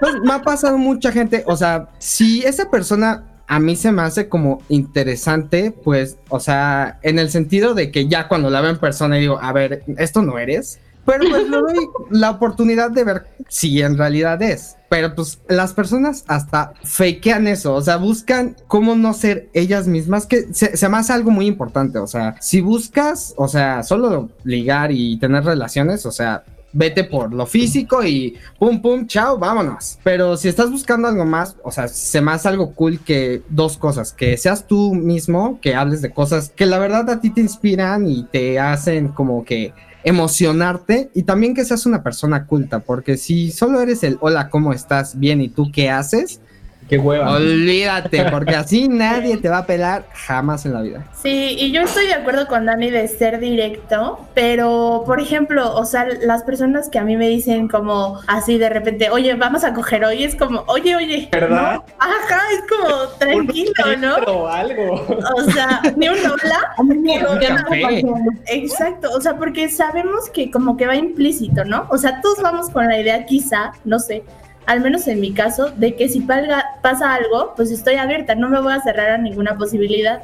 Pues 0.00 0.14
me 0.22 0.32
ha 0.32 0.42
pasado 0.42 0.78
mucha 0.78 1.12
gente, 1.12 1.44
o 1.46 1.56
sea, 1.56 1.88
si 1.98 2.42
esa 2.42 2.70
persona 2.70 3.24
a 3.46 3.58
mí 3.58 3.76
se 3.76 3.92
me 3.92 4.02
hace 4.02 4.28
como 4.28 4.62
interesante, 4.68 5.72
pues, 5.72 6.18
o 6.28 6.40
sea, 6.40 6.98
en 7.02 7.18
el 7.18 7.30
sentido 7.30 7.74
de 7.74 7.90
que 7.90 8.08
ya 8.08 8.26
cuando 8.26 8.50
la 8.50 8.60
veo 8.60 8.70
en 8.70 8.78
persona 8.78 9.18
y 9.18 9.20
digo, 9.20 9.38
a 9.40 9.52
ver, 9.52 9.84
esto 9.98 10.22
no 10.22 10.38
eres, 10.38 10.80
pero 11.04 11.28
pues 11.28 11.48
le 11.48 11.56
doy 11.60 11.88
la 12.10 12.30
oportunidad 12.30 12.90
de 12.90 13.04
ver 13.04 13.26
si 13.48 13.80
en 13.80 13.96
realidad 13.96 14.40
es. 14.42 14.76
Pero 14.88 15.14
pues 15.14 15.40
las 15.48 15.72
personas 15.72 16.24
hasta 16.28 16.74
fakean 16.82 17.48
eso, 17.48 17.74
o 17.74 17.80
sea, 17.80 17.96
buscan 17.96 18.56
cómo 18.68 18.94
no 18.94 19.14
ser 19.14 19.48
ellas 19.54 19.86
mismas, 19.86 20.26
que 20.26 20.52
se, 20.52 20.76
se 20.76 20.88
me 20.88 20.98
hace 20.98 21.12
algo 21.12 21.30
muy 21.30 21.46
importante, 21.46 21.98
o 21.98 22.06
sea, 22.06 22.36
si 22.40 22.60
buscas, 22.60 23.32
o 23.36 23.48
sea, 23.48 23.82
solo 23.82 24.30
ligar 24.44 24.92
y 24.92 25.18
tener 25.18 25.44
relaciones, 25.44 26.04
o 26.04 26.12
sea, 26.12 26.44
vete 26.72 27.04
por 27.04 27.32
lo 27.32 27.46
físico 27.46 28.02
y 28.04 28.36
pum, 28.58 28.80
pum, 28.80 29.06
chao, 29.06 29.38
vámonos. 29.38 29.98
Pero 30.02 30.36
si 30.36 30.48
estás 30.48 30.70
buscando 30.70 31.08
algo 31.08 31.24
más, 31.24 31.56
o 31.62 31.70
sea, 31.70 31.88
se 31.88 32.20
me 32.20 32.32
hace 32.32 32.48
algo 32.48 32.74
cool 32.74 32.98
que 33.00 33.42
dos 33.48 33.76
cosas, 33.76 34.12
que 34.12 34.36
seas 34.36 34.66
tú 34.66 34.94
mismo, 34.94 35.58
que 35.60 35.74
hables 35.74 36.02
de 36.02 36.10
cosas 36.10 36.52
que 36.54 36.66
la 36.66 36.78
verdad 36.78 37.08
a 37.10 37.20
ti 37.20 37.30
te 37.30 37.40
inspiran 37.40 38.08
y 38.08 38.24
te 38.24 38.58
hacen 38.58 39.08
como 39.08 39.44
que 39.44 39.72
emocionarte 40.04 41.10
y 41.14 41.22
también 41.22 41.54
que 41.54 41.64
seas 41.64 41.86
una 41.86 42.02
persona 42.02 42.46
culta, 42.46 42.80
porque 42.80 43.16
si 43.16 43.50
solo 43.50 43.80
eres 43.80 44.02
el 44.02 44.18
hola, 44.20 44.48
¿cómo 44.50 44.72
estás? 44.72 45.18
Bien, 45.18 45.40
¿y 45.40 45.48
tú 45.48 45.70
qué 45.72 45.90
haces? 45.90 46.40
Qué 46.88 46.98
hueva. 46.98 47.32
Olvídate, 47.32 48.24
porque 48.30 48.54
así 48.54 48.88
nadie 48.90 49.36
te 49.36 49.48
va 49.48 49.58
a 49.58 49.66
pelar 49.66 50.04
jamás 50.12 50.66
en 50.66 50.74
la 50.74 50.82
vida. 50.82 51.04
Sí, 51.14 51.56
y 51.58 51.72
yo 51.72 51.82
estoy 51.82 52.06
de 52.06 52.14
acuerdo 52.14 52.46
con 52.46 52.66
Dani 52.66 52.90
de 52.90 53.06
ser 53.08 53.38
directo, 53.38 54.20
pero 54.34 55.02
por 55.06 55.20
ejemplo, 55.20 55.74
o 55.74 55.84
sea, 55.84 56.06
las 56.22 56.42
personas 56.42 56.88
que 56.88 56.98
a 56.98 57.04
mí 57.04 57.16
me 57.16 57.28
dicen 57.28 57.68
como 57.68 58.20
así 58.26 58.58
de 58.58 58.68
repente, 58.68 59.10
oye, 59.10 59.34
vamos 59.34 59.64
a 59.64 59.72
coger 59.72 60.04
hoy, 60.04 60.24
es 60.24 60.34
como, 60.34 60.64
oye, 60.66 60.96
oye, 60.96 61.28
¿verdad? 61.30 61.74
¿no? 61.74 61.84
Ajá, 61.98 62.40
es 62.52 62.62
como 62.68 63.08
tranquilo, 63.18 63.96
¿no? 63.98 64.16
O 64.32 64.48
algo. 64.48 65.06
O 65.36 65.50
sea, 65.50 65.80
ni 65.96 66.08
un 66.08 66.18
hola. 66.18 67.38
café. 67.64 68.02
Exacto, 68.46 69.10
o 69.12 69.20
sea, 69.20 69.36
porque 69.36 69.68
sabemos 69.68 70.28
que 70.30 70.50
como 70.50 70.76
que 70.76 70.86
va 70.86 70.96
implícito, 70.96 71.64
¿no? 71.64 71.86
O 71.90 71.98
sea, 71.98 72.20
todos 72.20 72.40
vamos 72.42 72.70
con 72.70 72.86
la 72.86 73.00
idea 73.00 73.24
quizá, 73.26 73.72
no 73.84 73.98
sé, 73.98 74.24
al 74.66 74.80
menos 74.80 75.08
en 75.08 75.20
mi 75.20 75.32
caso, 75.32 75.70
de 75.70 75.94
que 75.94 76.08
si 76.08 76.20
pasa 76.20 77.14
algo, 77.14 77.54
pues 77.56 77.70
estoy 77.70 77.94
abierta, 77.94 78.34
no 78.34 78.48
me 78.48 78.60
voy 78.60 78.72
a 78.72 78.80
cerrar 78.80 79.10
a 79.10 79.18
ninguna 79.18 79.56
posibilidad. 79.56 80.22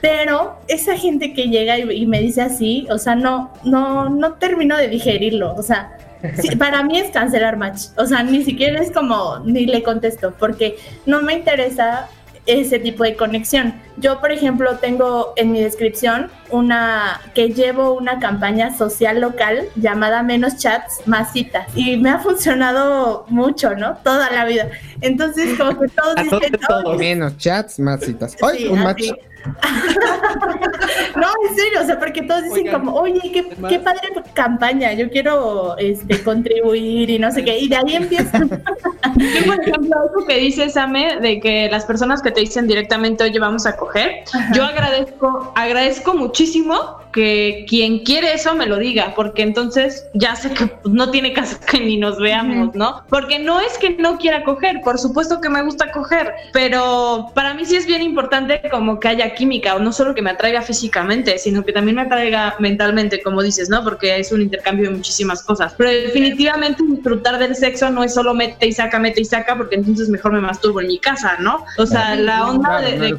Pero 0.00 0.58
esa 0.66 0.96
gente 0.96 1.32
que 1.32 1.44
llega 1.44 1.78
y, 1.78 2.06
me 2.06 2.20
dice 2.20 2.42
así, 2.42 2.86
o 2.90 2.98
sea, 2.98 3.14
no, 3.14 3.52
no, 3.62 4.08
no 4.08 4.32
termino 4.34 4.76
de 4.76 4.88
digerirlo. 4.88 5.54
O 5.54 5.62
sea, 5.62 5.96
para 6.58 6.82
mí 6.82 6.98
es 6.98 7.10
cancelar 7.10 7.56
match. 7.56 7.82
O 7.96 8.06
sea, 8.06 8.24
ni 8.24 8.42
siquiera 8.42 8.80
es 8.80 8.90
como, 8.90 9.38
ni 9.44 9.64
le 9.64 9.82
contesto, 9.84 10.34
porque 10.38 10.76
no 11.06 11.22
me 11.22 11.34
interesa 11.34 12.08
ese 12.46 12.78
tipo 12.78 13.04
de 13.04 13.16
conexión. 13.16 13.74
Yo, 13.98 14.20
por 14.20 14.32
ejemplo, 14.32 14.78
tengo 14.78 15.32
en 15.36 15.52
mi 15.52 15.62
descripción 15.62 16.30
una 16.50 17.20
que 17.34 17.50
llevo 17.50 17.94
una 17.94 18.18
campaña 18.18 18.76
social 18.76 19.20
local 19.20 19.68
llamada 19.76 20.22
Menos 20.22 20.56
Chats, 20.56 21.06
Más 21.06 21.32
Citas. 21.32 21.66
Y 21.74 21.96
me 21.98 22.10
ha 22.10 22.18
funcionado 22.18 23.26
mucho, 23.28 23.74
¿no? 23.74 23.96
Toda 23.98 24.30
la 24.30 24.44
vida. 24.44 24.70
Entonces, 25.00 25.58
como 25.58 25.78
que 25.80 25.88
todos 25.88 26.14
dicen... 26.22 26.98
Menos 26.98 27.36
chats, 27.36 27.78
más 27.78 28.00
citas. 28.00 28.36
¡Ay, 28.42 28.66
un 28.66 28.82
match! 28.82 29.10
no, 31.16 31.26
en 31.48 31.56
serio, 31.56 31.80
o 31.82 31.84
sea, 31.84 31.98
porque 31.98 32.22
todos 32.22 32.44
dicen 32.44 32.70
como, 32.70 32.94
oye, 32.94 33.20
qué, 33.32 33.48
qué, 33.68 33.78
padre 33.78 34.08
campaña, 34.34 34.92
yo 34.92 35.10
quiero 35.10 35.76
este, 35.78 36.22
contribuir 36.22 37.10
y 37.10 37.18
no 37.18 37.30
sé 37.30 37.44
qué, 37.44 37.58
y 37.58 37.68
de 37.68 37.76
ahí 37.76 37.96
empieza. 37.96 38.38
yo, 39.18 39.44
por 39.46 39.60
ejemplo, 39.60 40.00
algo 40.00 40.26
que 40.26 40.36
dice 40.36 40.70
Same, 40.70 41.20
de 41.20 41.40
que 41.40 41.68
las 41.70 41.84
personas 41.84 42.22
que 42.22 42.30
te 42.30 42.40
dicen 42.40 42.66
directamente, 42.66 43.24
oye, 43.24 43.38
vamos 43.38 43.66
a 43.66 43.76
coger, 43.76 44.24
yo 44.54 44.64
agradezco, 44.64 45.52
agradezco 45.54 46.14
muchísimo 46.14 47.01
que 47.12 47.66
quien 47.68 48.00
quiere 48.00 48.32
eso 48.32 48.54
me 48.54 48.66
lo 48.66 48.78
diga, 48.78 49.12
porque 49.14 49.42
entonces 49.42 50.06
ya 50.14 50.34
sé 50.34 50.50
que 50.52 50.66
pues, 50.66 50.94
no 50.94 51.10
tiene 51.10 51.32
caso 51.32 51.58
que 51.70 51.80
ni 51.80 51.96
nos 51.96 52.18
veamos, 52.18 52.74
¿no? 52.74 53.04
Porque 53.08 53.38
no 53.38 53.60
es 53.60 53.78
que 53.78 53.90
no 53.90 54.18
quiera 54.18 54.44
coger, 54.44 54.80
por 54.82 54.98
supuesto 54.98 55.40
que 55.40 55.48
me 55.48 55.62
gusta 55.62 55.92
coger, 55.92 56.32
pero 56.52 57.30
para 57.34 57.54
mí 57.54 57.64
sí 57.64 57.76
es 57.76 57.86
bien 57.86 58.02
importante 58.02 58.62
como 58.70 58.98
que 58.98 59.08
haya 59.08 59.34
química, 59.34 59.74
o 59.74 59.78
no 59.78 59.92
solo 59.92 60.14
que 60.14 60.22
me 60.22 60.30
atraiga 60.30 60.62
físicamente, 60.62 61.38
sino 61.38 61.64
que 61.64 61.72
también 61.72 61.96
me 61.96 62.02
atraiga 62.02 62.56
mentalmente, 62.58 63.22
como 63.22 63.42
dices, 63.42 63.68
¿no? 63.68 63.84
Porque 63.84 64.18
es 64.18 64.32
un 64.32 64.42
intercambio 64.42 64.88
de 64.88 64.96
muchísimas 64.96 65.42
cosas. 65.42 65.74
Pero 65.76 65.90
definitivamente 65.90 66.82
disfrutar 66.82 67.38
del 67.38 67.54
sexo 67.54 67.90
no 67.90 68.02
es 68.02 68.14
solo 68.14 68.34
mete 68.34 68.66
y 68.66 68.72
saca, 68.72 68.98
mete 68.98 69.20
y 69.20 69.24
saca, 69.24 69.56
porque 69.56 69.76
entonces 69.76 70.08
mejor 70.08 70.32
me 70.32 70.40
masturbo 70.40 70.80
en 70.80 70.88
mi 70.88 70.98
casa, 70.98 71.36
¿no? 71.40 71.64
O 71.78 71.86
sea, 71.86 72.14
la 72.14 72.48
onda 72.48 72.80
de, 72.80 72.98
de 72.98 73.14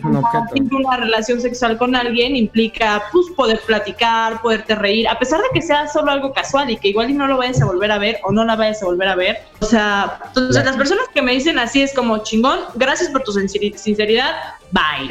una 0.76 0.98
relación 0.98 1.42
sexual 1.42 1.78
con 1.78 1.96
alguien 1.96 2.36
implica, 2.36 3.04
pues, 3.12 3.28
poder 3.36 3.60
platicar, 3.66 3.83
poderte 4.42 4.76
reír, 4.76 5.08
a 5.08 5.20
pesar 5.20 5.40
de 5.42 5.48
que 5.54 5.62
sea 5.62 5.88
solo 5.88 6.12
algo 6.12 6.34
casual 6.34 6.70
y 6.70 6.78
que 6.78 6.90
igual 6.90 7.10
y 7.10 7.14
no 7.14 7.28
lo 7.28 7.38
vayas 7.38 7.62
a 7.62 7.66
volver 7.66 7.92
a 7.92 7.98
ver 7.98 8.20
o 8.24 8.32
no 8.32 8.44
la 8.46 8.56
vayas 8.56 8.82
a 8.82 8.86
volver 8.86 9.08
a 9.08 9.16
ver. 9.16 9.38
O 9.60 9.66
sea, 9.66 10.20
entonces 10.28 10.64
las 10.64 10.76
personas 10.76 11.06
que 11.14 11.22
me 11.22 11.34
dicen 11.34 11.60
así 11.60 11.82
es 11.82 11.94
como 11.94 12.24
chingón, 12.24 12.60
gracias 12.76 13.10
por 13.10 13.24
tu 13.24 13.32
sinceridad, 13.32 14.36
bye. 14.72 15.10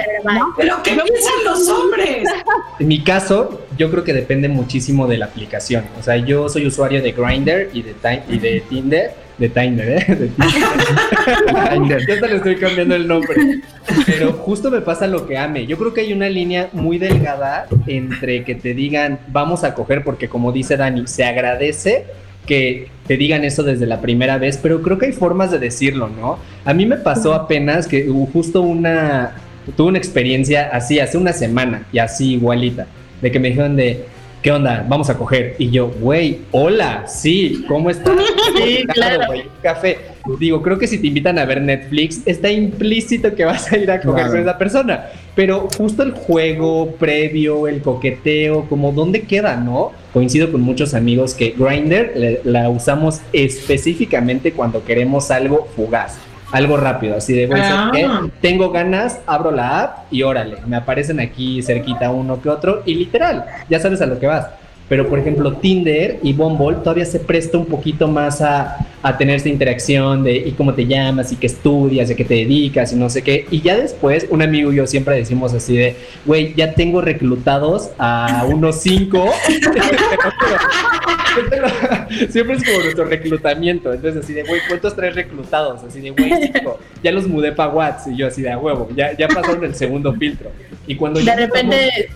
Pero 0.57 0.83
¿qué 0.83 0.93
piensan 0.93 1.45
los 1.45 1.69
hombres? 1.69 2.29
En 2.79 2.89
mi 2.89 3.05
caso, 3.05 3.61
yo 3.77 3.91
creo 3.91 4.03
que 4.03 4.13
depende 4.13 4.49
muchísimo 4.49 5.07
de 5.07 5.19
la 5.19 5.27
aplicación. 5.27 5.85
O 5.99 6.03
sea, 6.03 6.17
yo 6.17 6.49
soy 6.49 6.67
usuario 6.67 7.03
de 7.03 7.13
Grindr 7.13 7.71
y 7.73 7.83
de, 7.83 7.95
y 8.29 8.39
de 8.39 8.61
Tinder. 8.69 9.15
De 9.39 9.49
Tinder, 9.49 9.89
¿eh? 9.89 10.15
De 10.15 10.29
Tinder. 10.29 12.01
ya 12.07 12.21
te 12.21 12.29
le 12.29 12.37
estoy 12.37 12.57
cambiando 12.57 12.95
el 12.95 13.09
nombre. 13.09 13.61
Pero 14.07 14.33
justo 14.33 14.71
me 14.71 14.81
pasa 14.81 15.07
lo 15.07 15.27
que 15.27 15.39
ame. 15.39 15.67
Yo 15.67 15.79
creo 15.79 15.95
que 15.95 16.03
hay 16.03 16.13
una 16.13 16.29
línea 16.29 16.69
muy 16.73 16.99
delgada 16.99 17.67
entre 17.87 18.45
que 18.45 18.55
te 18.55 18.75
digan, 18.75 19.19
vamos 19.29 19.65
a 19.65 19.75
coger, 19.75 20.05
porque 20.05 20.29
como 20.29 20.53
dice 20.53 20.77
Dani, 20.77 21.07
se 21.07 21.25
agradece 21.25 22.05
que 22.47 22.89
te 23.07 23.17
digan 23.17 23.45
eso 23.45 23.63
desde 23.63 23.87
la 23.87 24.01
primera 24.01 24.39
vez, 24.39 24.59
pero 24.61 24.83
creo 24.83 24.99
que 24.99 25.07
hay 25.07 25.13
formas 25.13 25.51
de 25.51 25.59
decirlo, 25.59 26.09
¿no? 26.09 26.39
A 26.65 26.75
mí 26.75 26.87
me 26.87 26.97
pasó 26.97 27.35
apenas 27.35 27.87
que 27.87 28.09
justo 28.33 28.63
una, 28.63 29.37
tuve 29.77 29.89
una 29.89 29.99
experiencia 29.99 30.69
así 30.73 30.99
hace 30.99 31.19
una 31.19 31.33
semana 31.33 31.87
y 31.93 31.99
así 31.99 32.35
igualita, 32.35 32.87
de 33.21 33.31
que 33.31 33.39
me 33.39 33.49
dijeron 33.49 33.77
de, 33.77 34.07
¿qué 34.43 34.51
onda? 34.51 34.85
Vamos 34.89 35.09
a 35.09 35.17
coger. 35.17 35.55
Y 35.59 35.71
yo, 35.71 35.89
güey, 35.89 36.41
hola, 36.51 37.07
sí, 37.07 37.65
¿cómo 37.69 37.89
estás? 37.89 38.15
Sí, 38.57 38.85
claro. 38.93 39.33
café. 39.63 39.99
Digo, 40.39 40.63
creo 40.63 40.79
que 40.79 40.87
si 40.87 40.99
te 40.99 41.07
invitan 41.07 41.39
a 41.39 41.45
ver 41.45 41.63
Netflix, 41.63 42.21
está 42.27 42.51
implícito 42.51 43.35
que 43.35 43.45
vas 43.45 43.73
a 43.73 43.77
ir 43.79 43.91
a 43.91 44.01
coger 44.01 44.27
con 44.27 44.39
esa 44.41 44.59
persona. 44.59 45.07
Pero 45.35 45.69
justo 45.77 46.03
el 46.03 46.13
juego 46.13 46.93
previo, 46.99 47.67
el 47.67 47.81
coqueteo, 47.81 48.69
como 48.69 48.93
dónde 48.93 49.23
queda, 49.23 49.57
¿no? 49.57 49.93
Coincido 50.13 50.53
con 50.53 50.61
muchos 50.61 50.95
amigos 50.95 51.35
que 51.35 51.55
Grindr 51.57 52.41
la 52.45 52.69
usamos 52.69 53.21
específicamente 53.33 54.53
cuando 54.53 54.85
queremos 54.85 55.31
algo 55.31 55.69
fugaz 55.75 56.19
algo 56.53 56.77
rápido, 56.77 57.17
así 57.17 57.33
de, 57.33 57.47
bueno, 57.47 57.65
ah. 57.67 58.27
tengo 58.41 58.71
ganas, 58.71 59.21
abro 59.27 59.51
la 59.51 59.81
app 59.81 60.13
y 60.13 60.23
órale, 60.23 60.59
me 60.67 60.77
aparecen 60.77 61.19
aquí 61.19 61.63
cerquita 61.63 62.11
uno 62.11 62.41
que 62.41 62.49
otro 62.49 62.83
y 62.85 62.95
literal, 62.95 63.47
ya 63.69 63.81
sabes 63.81 64.01
a 64.03 64.07
lo 64.07 64.19
que 64.21 64.27
vas. 64.27 64.47
Pero 64.89 65.09
por 65.09 65.19
ejemplo, 65.19 65.55
Tinder 65.55 66.19
y 66.23 66.35
Bumble 66.35 66.77
todavía 66.81 67.07
se 67.07 67.19
presta 67.19 67.57
un 67.57 67.65
poquito 67.65 68.09
más 68.09 68.43
a, 68.43 68.77
a 69.03 69.17
tener 69.17 69.37
esta 69.37 69.49
interacción 69.49 70.23
de 70.23 70.37
y 70.37 70.53
cómo 70.53 70.75
te 70.75 70.85
llamas 70.85 71.33
y 71.33 71.37
qué 71.37 71.47
estudias 71.47 72.11
y 72.11 72.13
a 72.13 72.17
qué 72.17 72.27
te 72.27 72.35
dedicas 72.35 72.93
y 72.93 72.97
no 72.97 73.09
sé 73.09 73.23
qué. 73.23 73.47
Y 73.51 73.63
ya 73.63 73.77
después, 73.77 74.27
un 74.29 74.43
amigo 74.43 74.71
y 74.71 74.77
yo 74.77 74.87
siempre 74.87 75.17
decimos 75.17 75.55
así 75.55 75.79
de, 75.79 75.97
güey, 76.27 76.53
ya 76.55 76.75
tengo 76.75 77.01
reclutados 77.01 77.91
a 77.99 78.45
unos 78.47 78.83
cinco. 78.83 79.25
Siempre 82.31 82.57
es 82.57 82.65
como 82.65 82.79
nuestro 82.83 83.05
reclutamiento. 83.05 83.93
Entonces, 83.93 84.25
así 84.25 84.33
de, 84.33 84.43
güey, 84.43 84.61
¿cuántos 84.69 84.95
tres 84.95 85.15
reclutados? 85.15 85.83
Así 85.83 86.01
de, 86.01 86.11
güey. 86.11 86.53
Ya 87.03 87.11
los 87.11 87.27
mudé 87.27 87.51
para 87.51 87.73
WhatsApp. 87.73 88.13
Y 88.13 88.19
yo, 88.19 88.29
así 88.29 88.43
de, 88.43 88.51
a 88.51 88.59
huevo, 88.59 88.89
ya, 88.95 89.17
ya 89.17 89.27
pasaron 89.27 89.65
el 89.65 89.75
segundo 89.75 90.13
filtro. 90.15 90.53
Y 90.87 90.97
cuando 90.97 91.21
de 91.21 91.35
repente, 91.35 92.11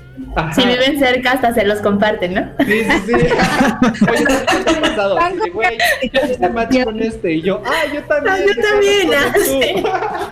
si 0.55 0.67
viven 0.67 0.99
cerca, 0.99 1.33
hasta 1.33 1.55
se 1.55 1.65
los 1.65 1.81
comparten, 1.81 2.35
¿no? 2.35 2.49
Sí, 2.65 2.85
sí, 2.85 3.01
sí. 3.07 3.13
Oye, 4.11 4.25
¿qué 4.65 4.71
ha 4.71 4.81
pasado? 4.81 5.19
Así 5.19 5.39
de, 5.39 5.51
güey, 5.51 5.79
yo 6.13 6.21
hice 6.31 6.49
match 6.51 6.85
con 6.85 7.03
este. 7.03 7.33
Y 7.35 7.43
yo, 7.43 7.63
ah, 7.65 7.83
yo 7.93 8.03
también. 8.05 8.35
Ah, 8.35 8.39
yo 8.47 8.63
también. 8.63 9.11
Ah, 9.15 10.23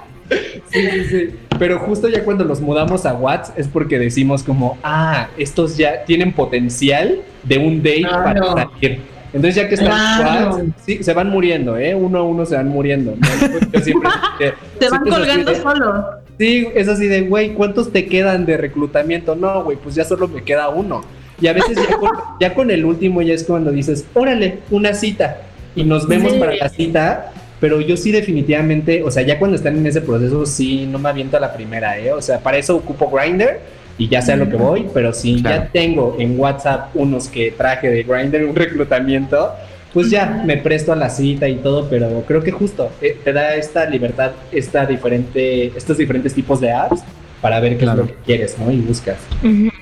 sí, 0.70 0.80
sí, 0.90 1.04
sí. 1.04 1.34
Pero 1.58 1.78
justo 1.80 2.08
ya 2.08 2.24
cuando 2.24 2.44
los 2.44 2.60
mudamos 2.60 3.06
a 3.06 3.14
WhatsApp 3.14 3.58
es 3.58 3.68
porque 3.68 3.98
decimos 3.98 4.42
como, 4.42 4.76
ah, 4.82 5.28
estos 5.38 5.76
ya 5.76 6.04
tienen 6.04 6.32
potencial 6.32 7.20
de 7.44 7.58
un 7.58 7.78
date 7.78 8.00
Claro. 8.02 8.24
para 8.24 8.68
salir. 8.70 9.00
Entonces 9.32 9.54
ya 9.56 9.68
que 9.68 9.74
están 9.74 9.88
Claro. 9.88 10.50
WhatsApp, 10.50 10.66
sí, 10.84 11.02
se 11.02 11.12
van 11.12 11.28
muriendo, 11.30 11.76
¿eh? 11.76 11.94
Uno 11.94 12.18
a 12.18 12.22
uno 12.22 12.46
se 12.46 12.56
van 12.56 12.68
muriendo. 12.68 13.14
¿no? 13.16 13.28
Yo 13.72 13.80
siempre 13.80 14.10
que- 14.38 14.52
Te 14.78 14.88
van 14.88 15.00
colgando 15.04 15.50
de- 15.52 15.60
solo. 15.60 16.04
Sí, 16.38 16.66
es 16.74 16.88
así 16.88 17.06
de, 17.06 17.22
güey, 17.22 17.54
¿cuántos 17.54 17.92
te 17.92 18.06
quedan 18.06 18.44
de 18.46 18.56
reclutamiento? 18.56 19.36
No, 19.36 19.62
güey, 19.64 19.76
pues 19.76 19.94
ya 19.94 20.04
solo 20.04 20.26
me 20.28 20.42
queda 20.42 20.68
uno. 20.68 21.02
Y 21.40 21.46
a 21.48 21.52
veces 21.52 21.76
ya 21.88 21.96
con, 21.96 22.10
ya 22.40 22.54
con 22.54 22.70
el 22.70 22.84
último 22.84 23.22
ya 23.22 23.34
es 23.34 23.44
cuando 23.44 23.70
dices, 23.70 24.04
órale, 24.14 24.58
una 24.70 24.94
cita. 24.94 25.38
Y 25.76 25.84
nos 25.84 26.06
vemos 26.08 26.32
Sí. 26.32 26.38
para 26.38 26.54
la 26.54 26.68
cita. 26.68 27.32
Pero 27.60 27.80
yo 27.80 27.96
sí 27.96 28.10
definitivamente, 28.10 29.02
o 29.02 29.10
sea, 29.10 29.22
ya 29.22 29.38
cuando 29.38 29.56
están 29.56 29.76
en 29.76 29.86
ese 29.86 30.00
proceso, 30.00 30.44
sí, 30.44 30.86
no 30.90 30.98
me 30.98 31.08
aviento 31.08 31.36
a 31.36 31.40
la 31.40 31.52
primera, 31.54 31.98
¿eh? 31.98 32.12
O 32.12 32.20
sea, 32.20 32.38
para 32.40 32.58
eso 32.58 32.76
ocupo 32.76 33.10
Grinder 33.10 33.60
y 33.96 34.08
ya 34.08 34.20
sé 34.20 34.32
a 34.32 34.36
lo 34.36 34.48
que 34.48 34.56
voy, 34.56 34.86
pero 34.92 35.12
si 35.12 35.40
Claro. 35.40 35.62
ya 35.64 35.68
tengo 35.72 36.16
en 36.18 36.38
WhatsApp 36.38 36.90
unos 36.94 37.28
que 37.28 37.52
traje 37.52 37.88
de 37.90 38.02
Grinder 38.02 38.44
un 38.44 38.56
reclutamiento, 38.56 39.52
pues 39.92 40.10
ya 40.10 40.42
me 40.44 40.56
presto 40.56 40.92
a 40.92 40.96
la 40.96 41.08
cita 41.08 41.48
y 41.48 41.54
todo, 41.56 41.88
pero 41.88 42.24
creo 42.26 42.42
que 42.42 42.50
justo 42.50 42.90
eh, 43.00 43.16
te 43.22 43.32
da 43.32 43.54
esta 43.54 43.88
libertad, 43.88 44.32
esta 44.50 44.84
diferente, 44.84 45.66
estos 45.76 45.96
diferentes 45.96 46.34
tipos 46.34 46.60
de 46.60 46.72
apps 46.72 47.02
para 47.44 47.60
ver 47.60 47.76
qué 47.76 47.84
Claro. 47.84 48.04
es 48.04 48.08
lo 48.08 48.14
que 48.16 48.22
quieres, 48.22 48.58
¿no? 48.58 48.72
Y 48.72 48.80
buscas. 48.80 49.18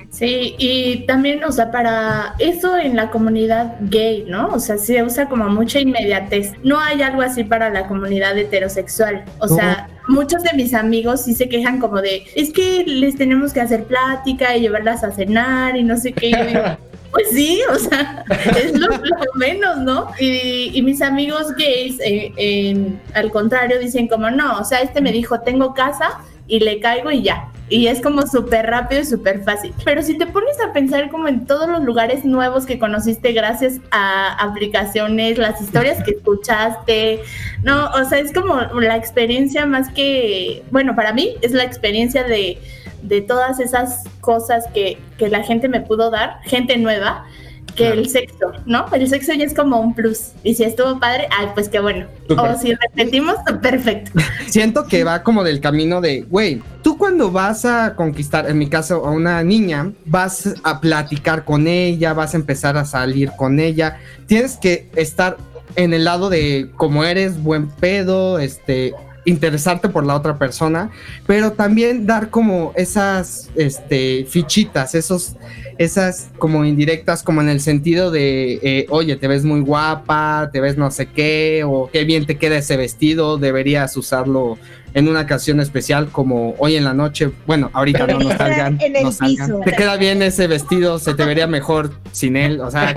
Sí, 0.09 0.53
y 0.57 1.05
también, 1.07 1.45
o 1.45 1.51
sea, 1.53 1.71
para 1.71 2.35
eso 2.37 2.77
en 2.77 2.97
la 2.97 3.09
comunidad 3.09 3.77
gay, 3.79 4.25
¿no? 4.27 4.49
O 4.49 4.59
sea, 4.59 4.77
se 4.77 5.01
usa 5.01 5.29
como 5.29 5.47
mucha 5.47 5.79
inmediatez. 5.79 6.51
No 6.61 6.77
hay 6.77 7.01
algo 7.01 7.21
así 7.21 7.45
para 7.45 7.69
la 7.69 7.87
comunidad 7.87 8.37
heterosexual. 8.37 9.23
O 9.39 9.47
sea, 9.47 9.87
muchos 10.09 10.43
de 10.43 10.51
mis 10.57 10.73
amigos 10.73 11.23
sí 11.23 11.35
se 11.35 11.47
quejan 11.47 11.79
como 11.79 12.01
de, 12.01 12.25
es 12.35 12.51
que 12.51 12.83
les 12.85 13.15
tenemos 13.15 13.53
que 13.53 13.61
hacer 13.61 13.85
plática 13.85 14.57
y 14.57 14.59
llevarlas 14.59 15.05
a 15.05 15.11
cenar 15.11 15.77
y 15.77 15.83
no 15.85 15.95
sé 15.95 16.11
qué. 16.11 16.27
Y 16.27 16.31
yo 16.33 16.45
digo, 16.45 16.61
Pues 17.11 17.29
sí, 17.29 17.61
o 17.71 17.75
sea, 17.75 18.25
es 18.61 18.77
lo, 18.77 18.87
lo 18.87 19.33
menos, 19.35 19.77
¿no? 19.77 20.07
Y, 20.19 20.71
y 20.73 20.81
mis 20.81 21.01
amigos 21.01 21.53
gays, 21.55 21.97
eh, 22.03 22.75
al 23.13 23.31
contrario, 23.31 23.79
dicen 23.79 24.07
como, 24.07 24.31
no, 24.31 24.57
o 24.59 24.65
sea, 24.65 24.81
este 24.81 24.99
me 24.99 25.11
dijo, 25.11 25.39
tengo 25.41 25.75
casa 25.75 26.19
y 26.47 26.59
le 26.59 26.79
caigo 26.79 27.11
y 27.11 27.21
ya. 27.21 27.49
Y 27.69 27.87
es 27.87 28.01
como 28.01 28.23
súper 28.27 28.67
rápido 28.67 29.01
y 29.01 29.05
súper 29.05 29.43
fácil. 29.43 29.73
Pero 29.83 30.03
si 30.03 30.17
te 30.17 30.27
pones 30.27 30.59
a 30.59 30.73
pensar 30.73 31.09
como 31.09 31.27
en 31.27 31.45
todos 31.45 31.67
los 31.67 31.83
lugares 31.83 32.25
nuevos 32.25 32.65
que 32.65 32.77
conociste 32.77 33.31
gracias 33.31 33.79
a 33.89 34.33
aplicaciones, 34.33 35.37
las 35.37 35.61
historias 35.61 36.03
que 36.03 36.11
escuchaste, 36.11 37.21
no, 37.63 37.89
o 37.91 38.03
sea, 38.05 38.19
es 38.19 38.31
como 38.33 38.55
la 38.79 38.97
experiencia 38.97 39.65
más 39.65 39.89
que, 39.89 40.63
bueno, 40.71 40.95
para 40.95 41.13
mí 41.13 41.35
es 41.41 41.51
la 41.51 41.63
experiencia 41.63 42.23
de, 42.23 42.59
de 43.01 43.21
todas 43.21 43.59
esas 43.59 44.03
cosas 44.19 44.65
que, 44.73 44.97
que 45.17 45.29
la 45.29 45.43
gente 45.43 45.67
me 45.67 45.81
pudo 45.81 46.11
dar, 46.11 46.41
gente 46.43 46.77
nueva, 46.77 47.25
que 47.75 47.85
Claro. 47.85 48.01
el 48.01 48.09
sexo, 48.09 48.51
¿no? 48.65 48.85
El 48.93 49.07
sexo 49.07 49.33
ya 49.33 49.45
es 49.45 49.53
como 49.53 49.79
un 49.79 49.93
plus. 49.93 50.31
Y 50.43 50.55
si 50.55 50.63
estuvo 50.63 50.99
padre, 50.99 51.27
ay, 51.37 51.47
pues 51.53 51.69
qué 51.69 51.79
bueno. 51.79 52.05
O 52.29 52.59
si 52.59 52.73
repetimos, 52.73 53.35
perfecto. 53.61 54.11
Siento 54.47 54.87
que 54.87 55.03
va 55.03 55.23
como 55.23 55.43
del 55.43 55.59
camino 55.59 56.01
de, 56.01 56.21
güey, 56.21 56.61
tú 56.81 56.97
cuando 56.97 57.31
vas 57.31 57.65
a 57.65 57.95
conquistar, 57.95 58.49
en 58.49 58.57
mi 58.57 58.67
caso, 58.69 59.05
a 59.05 59.11
una 59.11 59.43
niña, 59.43 59.91
vas 60.05 60.53
a 60.63 60.79
platicar 60.79 61.45
con 61.45 61.67
ella, 61.67 62.13
vas 62.13 62.33
a 62.33 62.37
empezar 62.37 62.77
a 62.77 62.85
salir 62.85 63.31
con 63.37 63.59
ella, 63.59 63.99
tienes 64.27 64.57
que 64.57 64.89
estar 64.95 65.37
en 65.75 65.93
el 65.93 66.03
lado 66.03 66.29
de 66.29 66.69
como 66.75 67.03
eres, 67.03 67.41
buen 67.41 67.67
pedo, 67.67 68.39
este 68.39 68.93
interesarte 69.25 69.89
por 69.89 70.05
la 70.05 70.15
otra 70.15 70.37
persona, 70.37 70.89
pero 71.25 71.51
también 71.53 72.05
dar 72.05 72.29
como 72.29 72.73
esas 72.75 73.49
este 73.55 74.25
fichitas, 74.29 74.95
esos 74.95 75.35
esas 75.77 76.29
como 76.37 76.65
indirectas 76.65 77.23
como 77.23 77.41
en 77.41 77.49
el 77.49 77.59
sentido 77.59 78.11
de 78.11 78.59
eh, 78.61 78.85
oye, 78.89 79.15
te 79.15 79.27
ves 79.27 79.43
muy 79.43 79.61
guapa, 79.61 80.49
te 80.53 80.59
ves 80.61 80.77
no 80.77 80.91
sé 80.91 81.07
qué 81.07 81.63
o 81.65 81.89
qué 81.91 82.03
bien 82.03 82.25
te 82.25 82.37
queda 82.37 82.57
ese 82.57 82.77
vestido, 82.77 83.37
deberías 83.37 83.95
usarlo 83.97 84.57
en 84.93 85.07
una 85.07 85.21
ocasión 85.21 85.59
especial 85.59 86.09
como 86.11 86.53
hoy 86.59 86.75
en 86.75 86.83
la 86.83 86.93
noche, 86.93 87.31
bueno, 87.47 87.71
ahorita 87.73 88.05
no, 88.05 88.19
no 88.19 88.29
salgan, 88.37 88.77
En 88.79 88.95
el 88.95 89.03
no 89.03 89.11
salgan. 89.11 89.47
piso. 89.47 89.59
Te 89.65 89.71
queda 89.71 89.95
bien 89.97 90.21
ese 90.21 90.45
vestido, 90.45 90.99
se 90.99 91.15
te 91.15 91.25
vería 91.25 91.47
mejor 91.47 91.91
sin 92.11 92.35
él, 92.37 92.61
o 92.61 92.69
sea. 92.69 92.93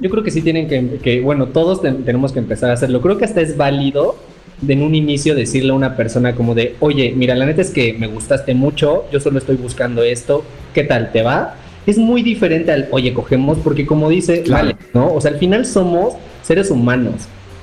Yo 0.00 0.08
creo 0.10 0.22
que 0.22 0.30
sí 0.30 0.42
tienen 0.42 0.68
que, 0.68 0.98
que 1.02 1.20
bueno, 1.20 1.46
todos 1.46 1.82
ten- 1.82 2.04
tenemos 2.04 2.30
que 2.32 2.38
empezar 2.38 2.70
a 2.70 2.74
hacerlo. 2.74 3.00
Creo 3.00 3.18
que 3.18 3.24
hasta 3.24 3.40
es 3.40 3.56
válido 3.56 4.14
de 4.60 4.72
en 4.72 4.82
un 4.82 4.94
inicio 4.94 5.34
decirle 5.34 5.72
a 5.72 5.74
una 5.74 5.96
persona 5.96 6.34
como 6.34 6.54
de, 6.54 6.76
oye, 6.80 7.12
mira, 7.16 7.34
la 7.34 7.46
neta 7.46 7.62
es 7.62 7.70
que 7.70 7.92
me 7.94 8.06
gustaste 8.06 8.54
mucho, 8.54 9.04
yo 9.12 9.20
solo 9.20 9.38
estoy 9.38 9.56
buscando 9.56 10.02
esto, 10.02 10.44
¿qué 10.74 10.84
tal 10.84 11.12
te 11.12 11.22
va? 11.22 11.54
Es 11.86 11.98
muy 11.98 12.22
diferente 12.22 12.72
al, 12.72 12.88
oye, 12.90 13.12
cogemos, 13.14 13.58
porque 13.58 13.86
como 13.86 14.08
dice, 14.08 14.42
Claro. 14.42 14.66
vale, 14.68 14.76
¿no? 14.94 15.12
O 15.12 15.20
sea, 15.20 15.30
al 15.32 15.38
final 15.38 15.66
somos 15.66 16.14
seres 16.42 16.70
humanos, 16.70 17.14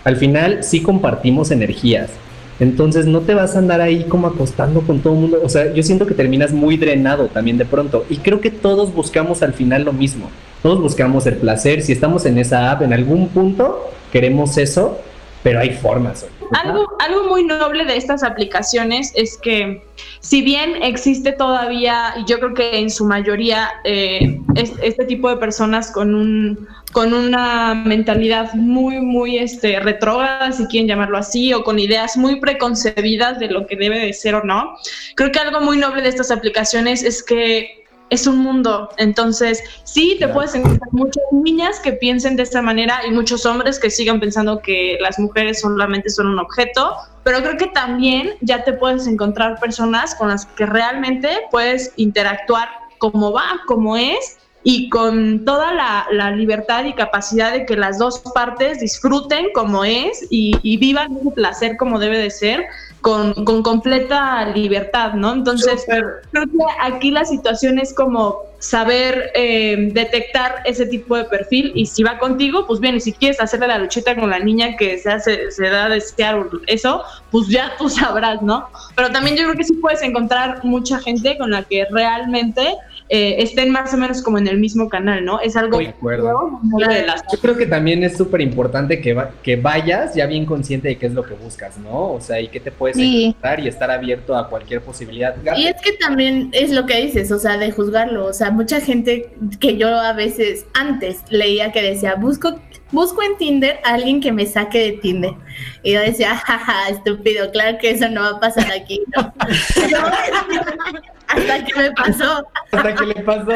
al 0.03 0.17
final 0.17 0.63
sí 0.63 0.81
compartimos 0.81 1.51
energías. 1.51 2.09
Entonces 2.59 3.07
no 3.07 3.21
te 3.21 3.33
vas 3.33 3.55
a 3.55 3.59
andar 3.59 3.81
ahí 3.81 4.03
como 4.07 4.27
acostando 4.27 4.81
con 4.81 4.99
todo 4.99 5.13
el 5.13 5.19
mundo. 5.19 5.41
O 5.43 5.49
sea, 5.49 5.73
yo 5.73 5.81
siento 5.81 6.05
que 6.05 6.13
terminas 6.13 6.53
muy 6.53 6.77
drenado 6.77 7.25
también 7.25 7.57
de 7.57 7.65
pronto. 7.65 8.05
Y 8.11 8.17
creo 8.17 8.41
que 8.41 8.51
todos 8.51 8.93
buscamos 8.93 9.41
al 9.41 9.53
final 9.53 9.83
lo 9.83 9.91
mismo. 9.91 10.29
Todos 10.61 10.79
buscamos 10.79 11.25
el 11.25 11.37
placer. 11.37 11.81
Si 11.81 11.91
estamos 11.91 12.25
en 12.27 12.37
esa 12.37 12.71
app, 12.71 12.83
en 12.83 12.93
algún 12.93 13.29
punto 13.29 13.89
queremos 14.11 14.57
eso, 14.59 14.99
pero 15.41 15.59
hay 15.59 15.71
formas. 15.71 16.27
Algo, 16.51 16.87
algo 16.99 17.23
muy 17.29 17.43
noble 17.43 17.85
de 17.85 17.97
estas 17.97 18.23
aplicaciones 18.23 19.11
es 19.15 19.37
que 19.37 19.81
si 20.19 20.41
bien 20.41 20.81
existe 20.83 21.31
todavía, 21.31 22.13
y 22.17 22.25
yo 22.25 22.39
creo 22.39 22.53
que 22.53 22.79
en 22.79 22.89
su 22.89 23.05
mayoría, 23.05 23.69
eh, 23.83 24.39
es- 24.55 24.73
este 24.81 25.05
tipo 25.05 25.29
de 25.29 25.37
personas 25.37 25.91
con 25.91 26.15
un 26.15 26.67
con 26.93 27.11
una 27.11 27.73
mentalidad 27.73 28.53
muy, 28.53 28.99
muy 28.99 29.39
este, 29.39 29.79
retrógrada, 29.79 30.51
si 30.51 30.67
quieren 30.67 30.87
llamarlo 30.87 31.17
así, 31.17 31.51
o 31.51 31.63
con 31.63 31.79
ideas 31.79 32.17
muy 32.17 32.39
preconcebidas 32.39 33.39
de 33.39 33.47
lo 33.47 33.65
que 33.65 33.75
debe 33.75 33.97
de 33.97 34.13
ser 34.13 34.35
o 34.35 34.43
no. 34.43 34.75
Creo 35.15 35.31
que 35.31 35.39
algo 35.39 35.59
muy 35.61 35.77
noble 35.79 36.03
de 36.03 36.09
estas 36.09 36.29
aplicaciones 36.29 37.01
es 37.01 37.23
que 37.23 37.82
es 38.09 38.27
un 38.27 38.37
mundo. 38.37 38.89
Entonces, 38.97 39.63
sí, 39.83 40.11
te 40.11 40.25
Claro. 40.25 40.33
puedes 40.33 40.55
encontrar 40.55 40.89
muchas 40.91 41.23
niñas 41.31 41.79
que 41.79 41.93
piensen 41.93 42.35
de 42.35 42.43
esta 42.43 42.61
manera 42.61 43.01
y 43.07 43.11
muchos 43.11 43.45
hombres 43.45 43.79
que 43.79 43.89
sigan 43.89 44.19
pensando 44.19 44.61
que 44.61 44.97
las 45.01 45.17
mujeres 45.19 45.61
solamente 45.61 46.09
son 46.09 46.27
un 46.27 46.39
objeto, 46.39 46.95
pero 47.23 47.39
creo 47.39 47.57
que 47.57 47.67
también 47.67 48.31
ya 48.41 48.63
te 48.63 48.73
puedes 48.73 49.07
encontrar 49.07 49.59
personas 49.59 50.13
con 50.15 50.29
las 50.29 50.45
que 50.45 50.65
realmente 50.65 51.29
puedes 51.51 51.91
interactuar 51.95 52.69
como 52.99 53.31
va, 53.31 53.61
como 53.65 53.97
es 53.97 54.37
y 54.65 54.89
con 54.89 55.43
toda 55.43 55.73
la, 55.73 56.05
la 56.11 56.31
libertad 56.31 56.85
y 56.85 56.93
capacidad 56.93 57.51
de 57.51 57.65
que 57.65 57.75
las 57.75 57.97
dos 57.97 58.19
partes 58.33 58.79
disfruten 58.79 59.47
como 59.53 59.83
es 59.83 60.25
y, 60.29 60.57
y 60.63 60.77
vivan 60.77 61.17
ese 61.17 61.31
placer 61.31 61.75
como 61.77 61.99
debe 61.99 62.17
de 62.17 62.29
ser 62.29 62.65
con, 63.03 63.33
con 63.45 63.61
completa 63.61 64.45
libertad, 64.55 65.13
¿no? 65.13 65.33
Entonces, 65.33 65.85
creo 65.85 66.45
que 66.45 66.57
aquí 66.81 67.11
la 67.11 67.25
situación 67.25 67.77
es 67.77 67.93
como 67.93 68.39
saber 68.59 69.29
eh, 69.35 69.89
detectar 69.91 70.61
ese 70.63 70.85
tipo 70.85 71.17
de 71.17 71.25
perfil 71.25 71.73
y 71.75 71.85
si 71.85 72.01
va 72.01 72.17
contigo, 72.17 72.65
pues 72.65 72.79
bien, 72.79 72.95
y 72.95 73.01
si 73.01 73.11
quieres 73.11 73.41
hacerle 73.41 73.67
la 73.67 73.77
luchita 73.77 74.15
con 74.15 74.29
la 74.29 74.39
niña 74.39 74.77
que 74.77 74.97
se, 74.97 75.11
hace, 75.11 75.51
se 75.51 75.67
da 75.67 75.85
a 75.85 75.89
desear 75.89 76.47
eso, 76.67 77.03
pues 77.29 77.49
ya 77.49 77.73
tú 77.77 77.89
sabrás, 77.89 78.41
¿no? 78.41 78.69
Pero 78.95 79.11
también 79.11 79.35
yo 79.35 79.43
creo 79.43 79.57
que 79.57 79.65
sí 79.65 79.73
puedes 79.73 80.01
encontrar 80.01 80.63
mucha 80.63 80.97
gente 80.99 81.37
con 81.37 81.51
la 81.51 81.63
que 81.63 81.85
realmente 81.91 82.77
eh, 83.09 83.35
estén 83.39 83.69
más 83.69 83.93
o 83.93 83.97
menos 83.97 84.21
como 84.21 84.37
en 84.37 84.47
el 84.47 84.57
mismo 84.57 84.89
canal, 84.89 85.23
¿no? 85.25 85.39
Es 85.39 85.55
algo 85.55 85.77
De 85.77 85.89
acuerdo. 85.89 86.59
Yo 87.31 87.39
creo 87.41 87.57
que 87.57 87.65
también 87.65 88.03
es 88.03 88.17
súper 88.17 88.41
importante 88.41 89.01
que, 89.01 89.13
va- 89.13 89.31
que 89.43 89.55
vayas 89.55 90.15
ya 90.15 90.25
bien 90.25 90.45
consciente 90.45 90.87
de 90.87 90.97
qué 90.97 91.05
es 91.07 91.13
lo 91.13 91.23
que 91.23 91.33
buscas, 91.33 91.77
¿no? 91.77 92.13
O 92.13 92.21
sea, 92.21 92.39
y 92.39 92.47
qué 92.47 92.59
te 92.59 92.71
puedes 92.71 92.95
Sí. 92.97 93.25
encontrar 93.25 93.59
y 93.59 93.67
estar 93.67 93.91
abierto 93.91 94.35
a 94.37 94.49
cualquier 94.49 94.81
posibilidad. 94.81 95.35
Y 95.55 95.65
es 95.67 95.81
que 95.81 95.93
también 95.93 96.49
es 96.53 96.71
lo 96.71 96.85
que 96.85 97.01
dices, 97.01 97.31
o 97.31 97.39
sea, 97.39 97.57
de 97.57 97.71
juzgarlo. 97.71 98.25
O 98.25 98.33
sea, 98.33 98.51
mucha 98.51 98.79
gente 98.81 99.33
que 99.59 99.77
yo 99.77 99.89
a 99.89 100.13
veces 100.13 100.65
antes 100.73 101.19
leía 101.29 101.71
que 101.71 101.81
decía, 101.81 102.15
busco, 102.15 102.59
busco 102.91 103.21
en 103.21 103.37
Tinder 103.37 103.79
a 103.83 103.93
alguien 103.95 104.21
que 104.21 104.31
me 104.31 104.45
saque 104.45 104.79
de 104.79 104.91
Tinder. 104.93 105.33
Y 105.83 105.93
yo 105.93 105.99
decía, 105.99 106.35
jaja, 106.37 106.89
estúpido, 106.89 107.51
claro 107.51 107.77
que 107.79 107.91
eso 107.91 108.07
no 108.09 108.21
va 108.21 108.29
a 108.29 108.39
pasar 108.39 108.71
aquí. 108.71 109.01
¿no? 109.15 109.33
Hasta 111.35 111.65
que 111.65 111.75
me 111.75 111.91
pasó. 111.91 112.47
Hasta 112.71 112.95
que 112.95 113.05
le 113.05 113.15
pasó. 113.15 113.51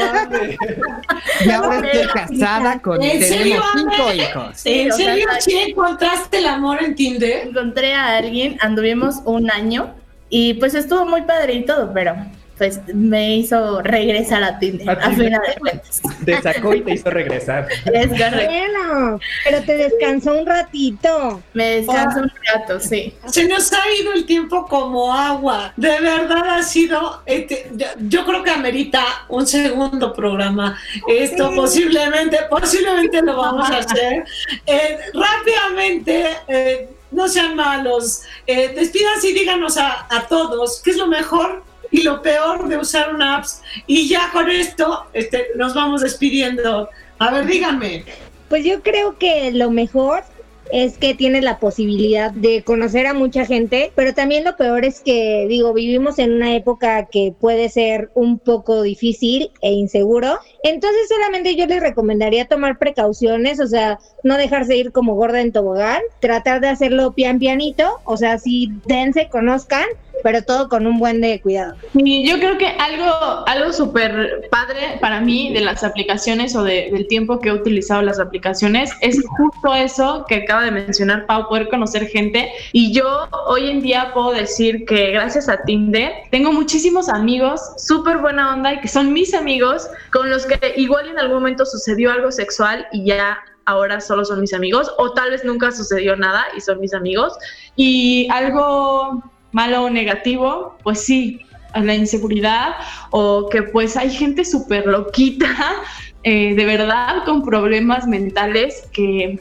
Y 1.45 1.49
ahora 1.49 1.87
estoy 1.87 2.07
casada 2.07 2.79
con 2.81 3.01
¿En 3.01 3.21
serio, 3.21 3.61
tenemos 3.73 3.95
cinco 3.97 4.13
hijos. 4.13 4.65
¿En 4.65 4.93
serio, 4.93 5.27
Che, 5.39 5.69
encontraste 5.69 6.37
el 6.39 6.47
amor 6.47 6.83
en 6.83 6.95
Tinder? 6.95 7.47
encontré 7.47 7.93
a 7.93 8.17
alguien, 8.17 8.57
anduvimos 8.61 9.21
un 9.25 9.51
año 9.51 9.93
y 10.29 10.55
pues 10.55 10.73
estuvo 10.75 11.05
muy 11.05 11.21
padre 11.21 11.53
y 11.53 11.65
todo, 11.65 11.91
pero 11.93 12.15
pues 12.57 12.79
me 12.93 13.37
hizo 13.37 13.81
regresar 13.81 14.43
a 14.43 14.57
Tinder, 14.57 14.89
A 14.89 14.93
a 14.93 15.11
final 15.11 15.41
de 15.47 15.59
cuentas. 15.59 16.01
Te 16.25 16.41
sacó 16.41 16.73
y 16.73 16.81
te 16.81 16.93
hizo 16.93 17.09
regresar. 17.09 17.67
Es 17.85 18.07
correcto. 18.07 18.47
Bueno, 18.47 19.19
pero 19.43 19.61
te 19.63 19.77
descansó 19.77 20.33
un 20.39 20.45
ratito. 20.45 21.41
Me 21.53 21.81
descanso 21.81 22.21
un 22.21 22.31
rato, 22.53 22.79
sí. 22.79 23.13
Se 23.27 23.47
nos 23.47 23.71
ha 23.73 23.91
ido 23.99 24.13
el 24.13 24.25
tiempo 24.25 24.65
como 24.65 25.13
agua. 25.13 25.73
De 25.77 25.99
verdad 25.99 26.57
ha 26.57 26.63
sido. 26.63 27.21
este, 27.25 27.69
yo, 27.75 27.87
yo 28.07 28.25
creo 28.25 28.43
que 28.43 28.51
amerita 28.51 29.03
un 29.29 29.45
segundo 29.45 30.13
programa. 30.13 30.79
Esto 31.07 31.53
posiblemente, 31.53 32.39
posiblemente 32.49 33.21
lo 33.21 33.37
vamos 33.37 33.69
a 33.69 33.77
hacer. 33.77 34.25
Eh, 34.65 34.97
rápidamente, 35.13 36.37
eh, 36.47 36.89
no 37.11 37.27
sean 37.27 37.55
malos. 37.55 38.23
Eh, 38.47 38.73
despídanse 38.75 39.29
y 39.29 39.33
díganos 39.33 39.77
a, 39.77 40.07
a 40.09 40.27
todos 40.27 40.81
qué 40.83 40.91
es 40.91 40.97
lo 40.97 41.07
mejor 41.07 41.63
y 41.91 42.03
lo 42.03 42.21
peor 42.21 42.67
de 42.67 42.77
usar 42.77 43.13
una 43.13 43.37
apps. 43.37 43.61
Y 43.85 44.07
ya 44.07 44.29
con 44.31 44.49
esto 44.49 45.05
este, 45.13 45.47
nos 45.55 45.73
vamos 45.73 46.01
despidiendo. 46.01 46.89
A 47.19 47.31
ver, 47.31 47.45
díganme. 47.45 48.03
Pues 48.49 48.63
yo 48.63 48.81
creo 48.81 49.17
que 49.17 49.51
lo 49.51 49.71
mejor 49.71 50.23
es 50.71 50.97
que 50.97 51.13
tienes 51.13 51.43
la 51.43 51.59
posibilidad 51.59 52.31
de 52.31 52.63
conocer 52.63 53.07
a 53.07 53.13
mucha 53.13 53.45
gente, 53.45 53.91
pero 53.95 54.13
también 54.13 54.43
lo 54.43 54.55
peor 54.57 54.85
es 54.85 54.99
que, 54.99 55.45
digo, 55.47 55.73
vivimos 55.73 56.19
en 56.19 56.33
una 56.33 56.55
época 56.55 57.05
que 57.05 57.33
puede 57.39 57.69
ser 57.69 58.09
un 58.13 58.39
poco 58.39 58.81
difícil 58.81 59.51
e 59.61 59.71
inseguro. 59.71 60.39
Entonces 60.63 61.07
solamente 61.07 61.55
yo 61.55 61.65
les 61.65 61.81
recomendaría 61.81 62.47
tomar 62.47 62.77
precauciones, 62.77 63.59
o 63.59 63.67
sea, 63.67 63.99
no 64.23 64.37
dejarse 64.37 64.75
ir 64.75 64.91
como 64.91 65.15
gorda 65.15 65.41
en 65.41 65.51
tobogán, 65.51 66.01
tratar 66.19 66.61
de 66.61 66.69
hacerlo 66.69 67.13
pian 67.13 67.39
pianito, 67.39 67.99
o 68.03 68.17
sea, 68.17 68.37
sí, 68.37 68.71
dense, 68.85 69.29
conozcan, 69.29 69.85
pero 70.23 70.41
todo 70.43 70.69
con 70.69 70.87
un 70.87 70.99
buen 70.99 71.21
de 71.21 71.39
cuidado. 71.41 71.75
Y 71.93 72.27
yo 72.29 72.37
creo 72.39 72.57
que 72.57 72.67
algo, 72.67 73.47
algo 73.47 73.71
súper 73.73 74.47
padre 74.51 74.97
para 75.01 75.21
mí 75.21 75.53
de 75.53 75.61
las 75.61 75.83
aplicaciones 75.83 76.55
o 76.55 76.63
de- 76.63 76.89
del 76.91 77.07
tiempo 77.07 77.39
que 77.39 77.49
he 77.49 77.53
utilizado 77.53 78.01
las 78.01 78.19
aplicaciones 78.19 78.91
es 79.01 79.19
justo 79.37 79.73
eso 79.73 80.25
que 80.27 80.35
acaba 80.35 80.63
de 80.63 80.71
mencionar 80.71 81.25
Pau, 81.25 81.47
poder 81.47 81.69
conocer 81.69 82.07
gente. 82.07 82.51
Y 82.73 82.91
yo 82.93 83.27
hoy 83.47 83.69
en 83.69 83.81
día 83.81 84.11
puedo 84.13 84.31
decir 84.31 84.85
que 84.85 85.11
gracias 85.11 85.49
a 85.49 85.63
Tinder 85.63 86.11
tengo 86.31 86.51
muchísimos 86.51 87.09
amigos 87.09 87.61
súper 87.77 88.17
buena 88.17 88.53
onda 88.53 88.73
y 88.73 88.79
que 88.81 88.87
son 88.87 89.13
mis 89.13 89.33
amigos 89.33 89.89
con 90.11 90.29
los 90.29 90.45
que 90.45 90.73
igual 90.77 91.07
en 91.09 91.19
algún 91.19 91.37
momento 91.37 91.65
sucedió 91.65 92.11
algo 92.11 92.31
sexual 92.31 92.87
y 92.91 93.05
ya 93.05 93.37
ahora 93.65 93.99
solo 93.99 94.23
son 94.23 94.39
mis 94.39 94.53
amigos 94.53 94.91
o 94.97 95.13
tal 95.13 95.31
vez 95.31 95.43
nunca 95.43 95.71
sucedió 95.71 96.15
nada 96.15 96.45
y 96.55 96.61
son 96.61 96.79
mis 96.79 96.93
amigos. 96.93 97.37
Y 97.75 98.27
algo 98.31 99.21
malo 99.57 99.85
o 99.85 99.89
negativo, 99.89 100.77
pues 100.83 100.99
sí, 101.07 101.41
a 101.73 101.79
la 101.81 101.95
inseguridad 101.95 102.75
o 103.09 103.49
que 103.49 103.63
pues 103.63 103.97
hay 103.97 104.11
gente 104.11 104.45
súper 104.45 104.85
loquita, 104.85 105.51
eh, 106.23 106.53
de 106.55 106.65
verdad, 106.65 107.23
con 107.25 107.43
problemas 107.43 108.07
mentales 108.07 108.87
que, 108.93 109.39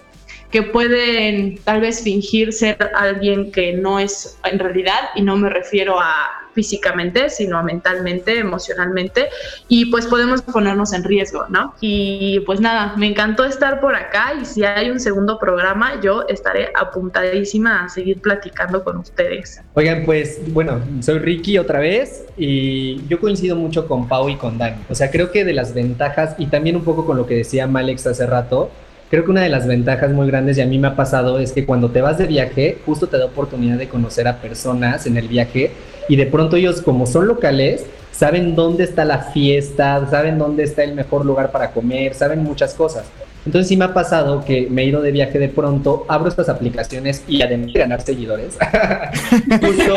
que 0.56 0.62
pueden 0.62 1.58
tal 1.64 1.82
vez 1.82 2.02
fingir 2.02 2.50
ser 2.50 2.78
alguien 2.94 3.52
que 3.52 3.74
no 3.74 4.00
es 4.00 4.38
en 4.42 4.58
realidad 4.58 5.10
y 5.14 5.20
no 5.20 5.36
me 5.36 5.50
refiero 5.50 6.00
a 6.00 6.46
físicamente, 6.54 7.28
sino 7.28 7.58
a 7.58 7.62
mentalmente, 7.62 8.38
emocionalmente 8.38 9.28
y 9.68 9.90
pues 9.90 10.06
podemos 10.06 10.40
ponernos 10.40 10.94
en 10.94 11.04
riesgo, 11.04 11.44
¿no? 11.50 11.74
Y 11.82 12.40
pues 12.46 12.58
nada, 12.58 12.94
me 12.96 13.06
encantó 13.06 13.44
estar 13.44 13.82
por 13.82 13.94
acá 13.94 14.32
y 14.40 14.46
si 14.46 14.64
hay 14.64 14.88
un 14.88 14.98
segundo 14.98 15.38
programa 15.38 16.00
yo 16.00 16.26
estaré 16.26 16.70
apuntadísima 16.74 17.84
a 17.84 17.90
seguir 17.90 18.22
platicando 18.22 18.82
con 18.82 18.96
ustedes. 18.96 19.60
Oigan, 19.74 20.06
pues 20.06 20.40
bueno, 20.54 20.80
soy 21.00 21.18
Ricky 21.18 21.58
otra 21.58 21.80
vez 21.80 22.24
y 22.38 23.06
yo 23.08 23.20
coincido 23.20 23.56
mucho 23.56 23.86
con 23.86 24.08
Pau 24.08 24.30
y 24.30 24.36
con 24.36 24.56
Dani. 24.56 24.82
O 24.88 24.94
sea, 24.94 25.10
creo 25.10 25.30
que 25.30 25.44
de 25.44 25.52
las 25.52 25.74
ventajas 25.74 26.34
y 26.38 26.46
también 26.46 26.76
un 26.76 26.84
poco 26.84 27.04
con 27.04 27.18
lo 27.18 27.26
que 27.26 27.34
decía 27.34 27.66
Malex 27.66 28.06
hace 28.06 28.24
rato, 28.24 28.70
creo 29.10 29.24
que 29.24 29.30
una 29.30 29.42
de 29.42 29.48
las 29.48 29.66
ventajas 29.66 30.10
muy 30.10 30.26
grandes 30.26 30.58
y 30.58 30.60
a 30.60 30.66
mí 30.66 30.78
me 30.78 30.88
ha 30.88 30.96
pasado 30.96 31.38
es 31.38 31.52
que 31.52 31.64
cuando 31.64 31.90
te 31.90 32.00
vas 32.00 32.18
de 32.18 32.26
viaje, 32.26 32.78
justo 32.84 33.06
te 33.06 33.18
da 33.18 33.26
oportunidad 33.26 33.78
de 33.78 33.88
conocer 33.88 34.26
a 34.28 34.40
personas 34.40 35.06
en 35.06 35.16
el 35.16 35.28
viaje 35.28 35.72
y 36.08 36.16
de 36.16 36.26
pronto 36.26 36.56
ellos 36.56 36.82
como 36.82 37.06
son 37.06 37.28
locales, 37.28 37.84
saben 38.10 38.54
dónde 38.54 38.84
está 38.84 39.04
la 39.04 39.18
fiesta, 39.18 40.06
saben 40.10 40.38
dónde 40.38 40.64
está 40.64 40.82
el 40.82 40.94
mejor 40.94 41.24
lugar 41.24 41.50
para 41.52 41.70
comer, 41.70 42.14
saben 42.14 42.42
muchas 42.42 42.74
cosas. 42.74 43.04
Entonces 43.44 43.68
sí 43.68 43.76
me 43.76 43.84
ha 43.84 43.94
pasado 43.94 44.44
que 44.44 44.66
me 44.68 44.82
he 44.82 44.86
ido 44.86 45.00
de 45.00 45.12
viaje 45.12 45.38
de 45.38 45.48
pronto, 45.48 46.04
abro 46.08 46.28
estas 46.28 46.48
aplicaciones 46.48 47.22
y 47.28 47.42
además 47.42 47.72
de 47.72 47.78
ganar 47.78 48.02
seguidores, 48.02 48.58
justo, 49.60 49.94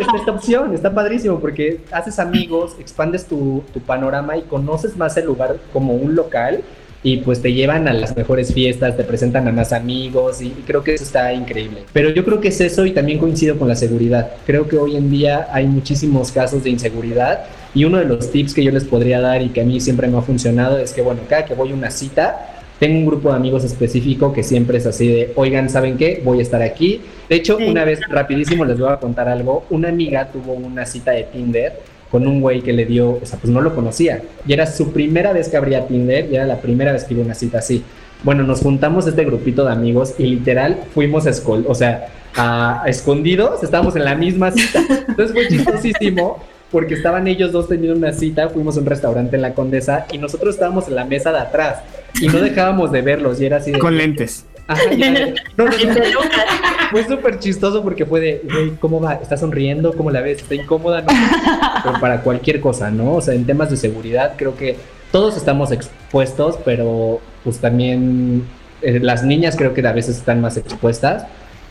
está 0.00 0.16
esta 0.18 0.32
opción, 0.32 0.74
está 0.74 0.94
padrísimo 0.94 1.40
porque 1.40 1.80
haces 1.90 2.18
amigos, 2.18 2.76
expandes 2.78 3.24
tu, 3.24 3.64
tu 3.72 3.80
panorama 3.80 4.36
y 4.36 4.42
conoces 4.42 4.98
más 4.98 5.16
el 5.16 5.24
lugar 5.24 5.56
como 5.72 5.94
un 5.94 6.14
local 6.14 6.62
y 7.06 7.18
pues 7.18 7.40
te 7.40 7.52
llevan 7.52 7.86
a 7.86 7.92
las 7.92 8.16
mejores 8.16 8.52
fiestas, 8.52 8.96
te 8.96 9.04
presentan 9.04 9.46
a 9.46 9.52
más 9.52 9.72
amigos 9.72 10.42
y, 10.42 10.46
y 10.46 10.64
creo 10.66 10.82
que 10.82 10.94
eso 10.94 11.04
está 11.04 11.32
increíble. 11.32 11.82
Pero 11.92 12.10
yo 12.10 12.24
creo 12.24 12.40
que 12.40 12.48
es 12.48 12.60
eso 12.60 12.84
y 12.84 12.90
también 12.90 13.20
coincido 13.20 13.56
con 13.56 13.68
la 13.68 13.76
seguridad. 13.76 14.32
Creo 14.44 14.66
que 14.66 14.76
hoy 14.76 14.96
en 14.96 15.08
día 15.08 15.46
hay 15.52 15.68
muchísimos 15.68 16.32
casos 16.32 16.64
de 16.64 16.70
inseguridad 16.70 17.44
y 17.76 17.84
uno 17.84 17.98
de 17.98 18.06
los 18.06 18.32
tips 18.32 18.54
que 18.54 18.64
yo 18.64 18.72
les 18.72 18.82
podría 18.82 19.20
dar 19.20 19.40
y 19.40 19.50
que 19.50 19.60
a 19.60 19.64
mí 19.64 19.78
siempre 19.80 20.08
me 20.08 20.18
ha 20.18 20.22
funcionado 20.22 20.78
es 20.78 20.92
que 20.92 21.00
bueno, 21.00 21.20
cada 21.28 21.44
que 21.44 21.54
voy 21.54 21.70
a 21.70 21.74
una 21.74 21.90
cita, 21.92 22.54
tengo 22.80 22.98
un 22.98 23.06
grupo 23.06 23.30
de 23.30 23.36
amigos 23.36 23.62
específico 23.62 24.32
que 24.32 24.42
siempre 24.42 24.78
es 24.78 24.86
así 24.86 25.06
de, 25.06 25.32
oigan, 25.36 25.70
¿saben 25.70 25.96
qué? 25.96 26.20
Voy 26.24 26.40
a 26.40 26.42
estar 26.42 26.60
aquí. 26.60 27.02
De 27.28 27.36
hecho, 27.36 27.56
Sí. 27.56 27.68
una 27.68 27.84
vez, 27.84 28.00
rapidísimo, 28.08 28.64
les 28.64 28.80
voy 28.80 28.90
a 28.92 28.96
contar 28.96 29.28
algo. 29.28 29.64
Una 29.70 29.90
amiga 29.90 30.26
tuvo 30.32 30.54
una 30.54 30.84
cita 30.84 31.12
de 31.12 31.22
Tinder 31.22 31.72
con 32.10 32.26
un 32.26 32.40
güey 32.40 32.62
que 32.62 32.72
le 32.72 32.86
dio, 32.86 33.18
o 33.22 33.26
sea, 33.26 33.38
pues 33.38 33.52
no 33.52 33.60
lo 33.60 33.74
conocía. 33.74 34.22
Y 34.46 34.52
era 34.52 34.66
su 34.66 34.92
primera 34.92 35.32
vez 35.32 35.48
que 35.48 35.56
abría 35.56 35.86
Tinder 35.86 36.28
y 36.30 36.36
era 36.36 36.46
la 36.46 36.60
primera 36.60 36.92
vez 36.92 37.04
que 37.04 37.14
iba 37.14 37.22
a 37.22 37.26
una 37.26 37.34
cita 37.34 37.58
así. 37.58 37.82
Bueno, 38.22 38.42
nos 38.44 38.60
juntamos 38.60 39.06
este 39.06 39.24
grupito 39.24 39.64
de 39.64 39.72
amigos 39.72 40.14
y 40.18 40.26
literal 40.26 40.78
fuimos 40.94 41.26
a 41.26 41.30
escol, 41.30 41.64
o 41.68 41.74
sea, 41.74 42.08
a, 42.34 42.82
a 42.82 42.88
escondidos, 42.88 43.62
estábamos 43.62 43.96
en 43.96 44.04
la 44.04 44.14
misma 44.14 44.50
cita. 44.52 44.82
Entonces 45.08 45.32
fue 45.32 45.48
chistosísimo 45.48 46.42
porque 46.70 46.94
estaban 46.94 47.28
ellos 47.28 47.52
dos 47.52 47.68
teniendo 47.68 47.96
una 47.96 48.12
cita, 48.12 48.48
fuimos 48.48 48.76
a 48.76 48.80
un 48.80 48.86
restaurante 48.86 49.36
en 49.36 49.42
la 49.42 49.54
Condesa 49.54 50.06
y 50.12 50.18
nosotros 50.18 50.54
estábamos 50.54 50.88
en 50.88 50.96
la 50.96 51.04
mesa 51.04 51.32
de 51.32 51.38
atrás 51.38 51.82
y 52.20 52.28
no 52.28 52.40
dejábamos 52.40 52.90
de 52.92 53.02
verlos 53.02 53.40
y 53.40 53.46
era 53.46 53.58
así 53.58 53.70
de... 53.70 53.78
Con 53.78 53.96
lentes. 53.96 54.44
Ajá. 54.66 54.82
No, 55.56 55.64
no, 55.64 55.70
no. 55.70 55.70
Fue 56.90 57.04
súper 57.04 57.38
chistoso 57.38 57.82
porque 57.82 58.04
fue 58.04 58.20
de, 58.20 58.42
güey, 58.44 58.70
¿cómo 58.76 59.00
va? 59.00 59.14
¿Está 59.14 59.36
sonriendo? 59.36 59.92
¿Cómo 59.92 60.10
la 60.10 60.20
ves? 60.20 60.42
¿Está 60.42 60.54
incómoda? 60.54 61.02
No. 61.02 61.08
Pero 61.84 62.00
para 62.00 62.20
cualquier 62.22 62.60
cosa, 62.60 62.90
¿no? 62.90 63.14
O 63.14 63.20
sea, 63.20 63.34
en 63.34 63.44
temas 63.44 63.70
de 63.70 63.76
seguridad 63.76 64.34
creo 64.36 64.56
que 64.56 64.76
todos 65.12 65.36
estamos 65.36 65.72
expuestos, 65.72 66.58
pero 66.64 67.20
pues 67.44 67.58
también 67.58 68.44
eh, 68.82 68.98
las 69.00 69.22
niñas 69.22 69.56
creo 69.56 69.72
que 69.72 69.86
a 69.86 69.92
veces 69.92 70.18
están 70.18 70.40
más 70.40 70.56
expuestas 70.56 71.26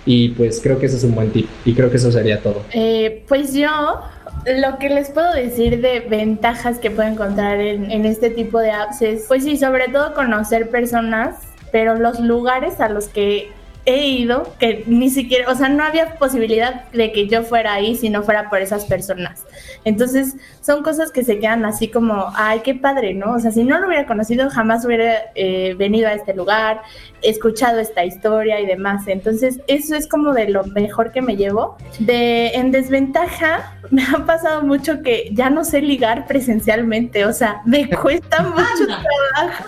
y 0.06 0.30
pues 0.30 0.62
creo 0.64 0.80
que 0.80 0.86
ese 0.86 0.98
es 0.98 1.04
un 1.04 1.16
buen 1.16 1.32
tip 1.32 1.48
y 1.66 1.74
creo 1.74 1.90
que 1.90 1.98
eso 1.98 2.12
sería 2.12 2.42
todo. 2.42 2.64
Eh, 2.72 3.24
pues 3.28 3.54
yo 3.54 4.00
lo 4.46 4.78
que 4.78 4.90
les 4.90 5.10
puedo 5.10 5.34
decir 5.34 5.82
de 5.82 6.00
ventajas 6.02 6.80
que 6.80 6.92
puedo 6.92 7.10
encontrar 7.10 7.60
en, 7.60 7.92
en 7.92 8.06
este 8.06 8.30
tipo 8.30 8.60
de 8.60 8.72
apps 8.72 9.02
es, 9.02 9.26
pues 9.28 9.44
sí, 9.44 9.58
sobre 9.58 9.90
todo 9.90 10.14
conocer 10.14 10.70
personas, 10.70 11.36
pero 11.76 11.96
los 11.96 12.22
lugares 12.22 12.80
a 12.80 12.88
los 12.88 13.10
que 13.10 13.52
he 13.86 14.08
ido, 14.08 14.56
que 14.60 14.86
ni 14.88 15.10
siquiera, 15.10 15.52
o 15.52 15.56
sea, 15.56 15.68
no 15.68 15.84
había 15.84 16.16
posibilidad 16.16 16.90
de 16.92 17.12
que 17.12 17.28
yo 17.28 17.44
fuera 17.44 17.74
ahí 17.74 17.98
si 17.98 18.10
no 18.10 18.24
fuera 18.24 18.50
por 18.50 18.62
esas 18.62 18.86
personas. 18.86 19.46
Entonces, 19.84 20.36
son 20.62 20.84
cosas 20.84 21.12
que 21.12 21.26
se 21.26 21.38
quedan 21.38 21.66
así 21.66 21.90
como, 21.90 22.32
ay, 22.34 22.62
qué 22.62 22.76
padre, 22.76 23.14
¿no? 23.14 23.34
O 23.34 23.40
sea, 23.40 23.52
si 23.52 23.66
no 23.66 23.78
lo 23.78 23.88
hubiera 23.88 24.08
conocido, 24.08 24.50
jamás 24.50 24.86
hubiera 24.86 25.16
eh, 25.36 25.76
venido 25.78 26.08
a 26.08 26.14
este 26.14 26.34
lugar, 26.34 26.82
escuchado 27.22 27.80
esta 27.80 28.06
historia 28.06 28.60
y 28.60 28.66
demás. 28.66 29.04
Entonces, 29.08 29.60
eso 29.68 29.96
es 29.96 30.08
como 30.08 30.34
de 30.34 30.50
lo 30.50 30.64
mejor 30.64 31.12
que 31.12 31.22
me 31.22 31.36
llevo. 31.36 31.78
De, 32.00 32.56
en 32.56 32.72
desventaja, 32.72 33.78
me 33.92 34.04
ha 34.04 34.26
pasado 34.26 34.64
mucho 34.64 35.04
que 35.04 35.30
ya 35.34 35.50
no 35.50 35.64
sé 35.64 35.82
ligar 35.82 36.26
presencialmente, 36.26 37.26
o 37.26 37.34
sea, 37.34 37.62
me 37.66 37.88
cuesta 38.02 38.42
mucho 38.42 38.88
trabajo. 38.88 39.66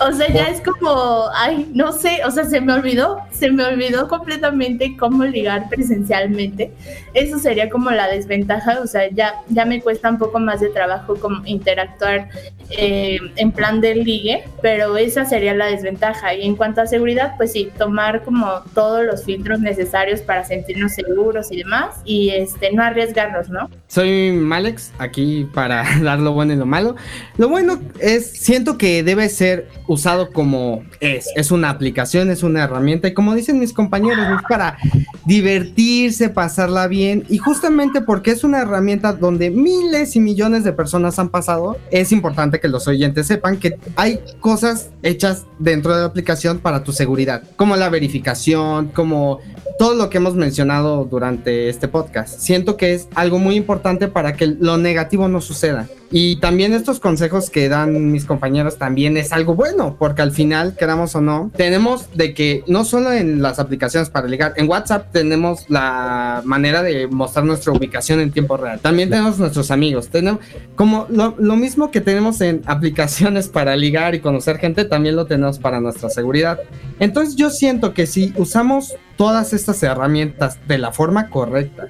O 0.00 0.12
sea, 0.12 0.28
ya 0.32 0.48
es 0.48 0.60
como, 0.62 1.26
ay, 1.34 1.70
no 1.74 1.92
sé, 1.92 2.20
o 2.24 2.30
sea, 2.30 2.44
se 2.44 2.60
me 2.60 2.72
olvidó 2.72 3.18
se 3.40 3.50
me 3.50 3.64
olvidó 3.64 4.06
completamente 4.06 4.96
cómo 4.98 5.24
ligar 5.24 5.70
presencialmente. 5.70 6.72
Eso 7.14 7.38
sería 7.38 7.70
como 7.70 7.90
la 7.90 8.06
desventaja, 8.06 8.80
o 8.80 8.86
sea, 8.86 9.08
ya, 9.10 9.34
ya 9.48 9.64
me 9.64 9.80
cuesta 9.80 10.10
un 10.10 10.18
poco 10.18 10.38
más 10.38 10.60
de 10.60 10.68
trabajo 10.68 11.16
como 11.16 11.44
interactuar 11.46 12.28
eh, 12.68 13.18
en 13.36 13.50
plan 13.52 13.80
del 13.80 14.04
ligue, 14.04 14.44
pero 14.60 14.96
esa 14.98 15.24
sería 15.24 15.54
la 15.54 15.66
desventaja. 15.66 16.34
Y 16.34 16.46
en 16.46 16.54
cuanto 16.54 16.82
a 16.82 16.86
seguridad, 16.86 17.32
pues 17.38 17.52
sí, 17.52 17.70
tomar 17.78 18.22
como 18.24 18.46
todos 18.74 19.04
los 19.04 19.24
filtros 19.24 19.60
necesarios 19.60 20.20
para 20.20 20.44
sentirnos 20.44 20.92
seguros 20.92 21.50
y 21.50 21.56
demás, 21.56 21.96
y 22.04 22.28
este, 22.30 22.72
no 22.72 22.82
arriesgarnos, 22.82 23.48
¿no? 23.48 23.70
Soy 23.86 24.32
Malex, 24.32 24.92
aquí 24.98 25.48
para 25.54 25.84
dar 26.02 26.18
lo 26.18 26.32
bueno 26.32 26.52
y 26.52 26.56
lo 26.56 26.66
malo. 26.66 26.94
Lo 27.38 27.48
bueno 27.48 27.80
es, 27.98 28.30
siento 28.30 28.76
que 28.76 29.02
debe 29.02 29.30
ser 29.30 29.68
usado 29.86 30.30
como 30.30 30.84
es, 31.00 31.26
es 31.36 31.50
una 31.50 31.70
aplicación, 31.70 32.30
es 32.30 32.42
una 32.42 32.64
herramienta, 32.64 33.08
y 33.08 33.14
como 33.14 33.29
dicen 33.34 33.58
mis 33.58 33.72
compañeros, 33.72 34.26
es 34.36 34.42
para 34.48 34.76
divertirse, 35.24 36.28
pasarla 36.28 36.86
bien, 36.86 37.24
y 37.28 37.38
justamente 37.38 38.00
porque 38.00 38.30
es 38.30 38.44
una 38.44 38.60
herramienta 38.60 39.12
donde 39.12 39.50
miles 39.50 40.16
y 40.16 40.20
millones 40.20 40.64
de 40.64 40.72
personas 40.72 41.18
han 41.18 41.28
pasado, 41.28 41.76
es 41.90 42.12
importante 42.12 42.60
que 42.60 42.68
los 42.68 42.88
oyentes 42.88 43.26
sepan 43.26 43.58
que 43.58 43.78
hay 43.96 44.20
cosas 44.40 44.90
hechas 45.02 45.46
dentro 45.58 45.94
de 45.94 46.00
la 46.00 46.06
aplicación 46.06 46.58
para 46.58 46.82
tu 46.84 46.92
seguridad, 46.92 47.42
como 47.56 47.76
la 47.76 47.88
verificación, 47.88 48.88
como 48.88 49.40
todo 49.78 49.94
lo 49.94 50.10
que 50.10 50.18
hemos 50.18 50.34
mencionado 50.34 51.04
durante 51.04 51.68
este 51.68 51.88
podcast. 51.88 52.38
Siento 52.38 52.76
que 52.76 52.94
es 52.94 53.08
algo 53.14 53.38
muy 53.38 53.56
importante 53.56 54.08
para 54.08 54.34
que 54.34 54.46
lo 54.46 54.76
negativo 54.76 55.28
no 55.28 55.40
suceda. 55.40 55.88
Y 56.12 56.36
también 56.36 56.72
estos 56.72 56.98
consejos 56.98 57.50
que 57.50 57.68
dan 57.68 58.10
mis 58.10 58.24
compañeros 58.24 58.78
también 58.78 59.16
es 59.16 59.32
algo 59.32 59.54
bueno, 59.54 59.96
porque 59.96 60.22
al 60.22 60.32
final, 60.32 60.74
queramos 60.76 61.14
o 61.14 61.20
no, 61.20 61.52
tenemos 61.56 62.08
de 62.14 62.34
que 62.34 62.64
no 62.66 62.84
solo 62.84 63.12
en 63.12 63.40
las 63.42 63.60
aplicaciones 63.60 64.10
para 64.10 64.26
ligar, 64.26 64.54
en 64.56 64.68
WhatsApp 64.68 65.12
tenemos 65.12 65.70
la 65.70 66.42
manera 66.44 66.82
de 66.82 67.06
mostrar 67.06 67.44
nuestra 67.44 67.72
ubicación 67.72 68.18
en 68.18 68.32
tiempo 68.32 68.56
real. 68.56 68.80
También 68.80 69.08
tenemos 69.08 69.38
nuestros 69.38 69.70
amigos, 69.70 70.08
tenemos 70.08 70.40
como 70.74 71.06
lo, 71.10 71.36
lo 71.38 71.54
mismo 71.54 71.92
que 71.92 72.00
tenemos 72.00 72.40
en 72.40 72.62
aplicaciones 72.66 73.48
para 73.48 73.76
ligar 73.76 74.16
y 74.16 74.20
conocer 74.20 74.58
gente, 74.58 74.84
también 74.84 75.14
lo 75.14 75.26
tenemos 75.26 75.60
para 75.60 75.80
nuestra 75.80 76.10
seguridad. 76.10 76.58
Entonces 76.98 77.36
yo 77.36 77.50
siento 77.50 77.94
que 77.94 78.08
si 78.08 78.32
usamos 78.36 78.96
todas 79.16 79.52
estas 79.52 79.80
herramientas 79.84 80.58
de 80.66 80.78
la 80.78 80.90
forma 80.90 81.30
correcta, 81.30 81.88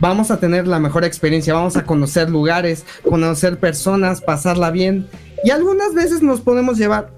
vamos 0.00 0.30
a 0.30 0.38
tener 0.38 0.66
la 0.66 0.80
mejor 0.80 1.04
experiencia, 1.04 1.54
vamos 1.54 1.76
a 1.76 1.84
conocer 1.84 2.28
lugares, 2.30 2.84
conocer 3.08 3.58
personas, 3.58 4.20
pasarla 4.20 4.70
bien 4.70 5.06
y 5.44 5.50
algunas 5.50 5.94
veces 5.94 6.22
nos 6.22 6.40
podemos 6.40 6.78
llevar 6.78 7.10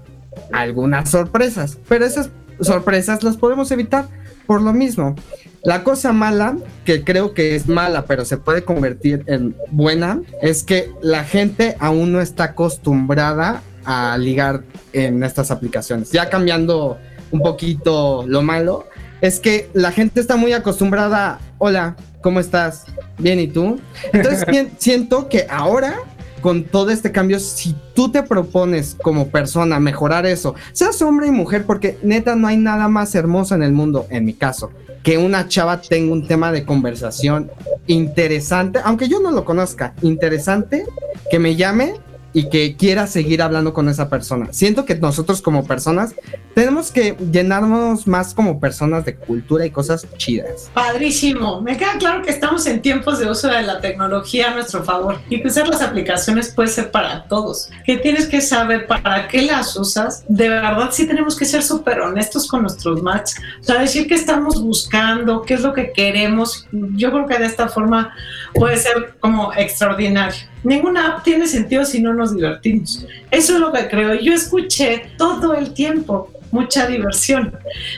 algunas 0.51 1.09
sorpresas, 1.09 1.77
pero 1.87 2.05
esas 2.05 2.29
sorpresas 2.61 3.23
las 3.23 3.37
podemos 3.37 3.71
evitar 3.71 4.07
por 4.45 4.61
lo 4.61 4.73
mismo. 4.73 5.15
La 5.63 5.83
cosa 5.83 6.11
mala, 6.11 6.57
que 6.83 7.05
creo 7.05 7.33
que 7.33 7.55
es 7.55 7.67
mala, 7.67 8.05
pero 8.05 8.25
se 8.25 8.37
puede 8.37 8.65
convertir 8.65 9.23
en 9.27 9.55
buena, 9.71 10.21
es 10.41 10.63
que 10.63 10.91
la 11.01 11.23
gente 11.23 11.77
aún 11.79 12.11
no 12.11 12.19
está 12.19 12.45
acostumbrada 12.45 13.61
a 13.85 14.17
ligar 14.17 14.63
en 14.91 15.23
estas 15.23 15.51
aplicaciones. 15.51 16.11
Ya 16.11 16.29
cambiando 16.29 16.97
un 17.31 17.41
poquito 17.41 18.25
lo 18.27 18.41
malo, 18.41 18.87
es 19.21 19.39
que 19.39 19.69
la 19.73 19.93
gente 19.93 20.19
está 20.19 20.35
muy 20.35 20.51
acostumbrada, 20.51 21.39
hola, 21.57 21.95
¿cómo 22.23 22.39
estás? 22.39 22.85
Bien, 23.19 23.39
¿y 23.39 23.47
tú? 23.47 23.79
Entonces 24.11 24.45
siento 24.79 25.29
que 25.29 25.45
ahora, 25.47 25.99
con 26.41 26.63
todo 26.63 26.89
este 26.89 27.11
cambio, 27.11 27.39
si 27.39 27.75
tú 27.93 28.11
te 28.11 28.23
propones 28.23 28.97
como 29.03 29.27
persona 29.27 29.79
mejorar 29.79 30.25
eso, 30.25 30.55
seas 30.71 30.99
hombre 31.03 31.27
y 31.27 31.31
mujer, 31.31 31.65
porque 31.67 31.99
neta 32.01 32.35
no 32.35 32.47
hay 32.47 32.57
nada 32.57 32.87
más 32.87 33.13
hermoso 33.13 33.53
en 33.53 33.61
el 33.61 33.73
mundo, 33.73 34.07
en 34.09 34.25
mi 34.25 34.33
caso, 34.33 34.71
que 35.03 35.19
una 35.19 35.47
chava 35.47 35.81
tenga 35.81 36.11
un 36.11 36.25
tema 36.25 36.51
de 36.51 36.65
conversación 36.65 37.51
interesante, 37.85 38.79
aunque 38.83 39.07
yo 39.07 39.19
no 39.19 39.31
lo 39.31 39.45
conozca, 39.45 39.93
interesante, 40.01 40.85
que 41.29 41.37
me 41.37 41.55
llame 41.55 41.93
y 42.33 42.49
que 42.49 42.75
quiera 42.75 43.07
seguir 43.07 43.41
hablando 43.41 43.73
con 43.73 43.87
esa 43.89 44.09
persona. 44.09 44.47
Siento 44.51 44.85
que 44.85 44.95
nosotros 44.95 45.41
como 45.41 45.65
personas 45.65 46.15
tenemos 46.55 46.91
que 46.91 47.15
llenarnos 47.31 48.07
más 48.07 48.33
como 48.33 48.59
personas 48.59 49.05
de 49.05 49.15
cultura 49.15 49.65
y 49.65 49.71
cosas 49.71 50.07
chidas. 50.17 50.69
Padrísimo. 50.73 51.61
Me 51.61 51.77
queda 51.77 51.97
claro 51.97 52.23
que 52.23 52.31
estamos 52.31 52.65
en 52.65 52.81
tiempos 52.81 53.19
de 53.19 53.29
uso 53.29 53.47
de 53.47 53.61
la 53.61 53.79
tecnología 53.79 54.51
a 54.51 54.53
nuestro 54.55 54.83
favor 54.83 55.19
y 55.29 55.41
que 55.41 55.47
usar 55.47 55.67
las 55.67 55.81
aplicaciones 55.81 56.49
puede 56.53 56.69
ser 56.69 56.91
para 56.91 57.25
todos. 57.27 57.69
Que 57.85 57.97
tienes 57.97 58.27
que 58.27 58.41
saber 58.41 58.87
para 58.87 59.27
qué 59.27 59.43
las 59.43 59.75
usas. 59.75 60.23
De 60.27 60.49
verdad, 60.49 60.89
sí 60.91 61.07
tenemos 61.07 61.35
que 61.35 61.45
ser 61.45 61.63
súper 61.63 62.01
honestos 62.01 62.47
con 62.47 62.63
nuestros 62.63 63.01
matches. 63.01 63.39
O 63.61 63.63
sea, 63.63 63.79
decir 63.79 64.07
qué 64.07 64.15
estamos 64.15 64.61
buscando, 64.61 65.43
qué 65.43 65.53
es 65.55 65.61
lo 65.61 65.73
que 65.73 65.91
queremos. 65.91 66.67
Yo 66.71 67.11
creo 67.11 67.27
que 67.27 67.37
de 67.37 67.45
esta 67.45 67.67
forma 67.67 68.13
puede 68.53 68.77
ser 68.77 69.15
como 69.19 69.53
extraordinario. 69.53 70.52
Ninguna 70.63 71.07
app 71.07 71.23
tiene 71.23 71.47
sentido 71.47 71.85
si 71.85 72.01
no 72.01 72.13
nos 72.13 72.35
divertimos. 72.35 73.05
Eso 73.31 73.53
es 73.55 73.59
lo 73.59 73.71
que 73.71 73.87
creo. 73.87 74.15
Yo 74.15 74.33
escuché 74.33 75.11
todo 75.17 75.53
el 75.53 75.73
tiempo 75.73 76.29
mucha 76.53 76.85
diversión, 76.85 77.57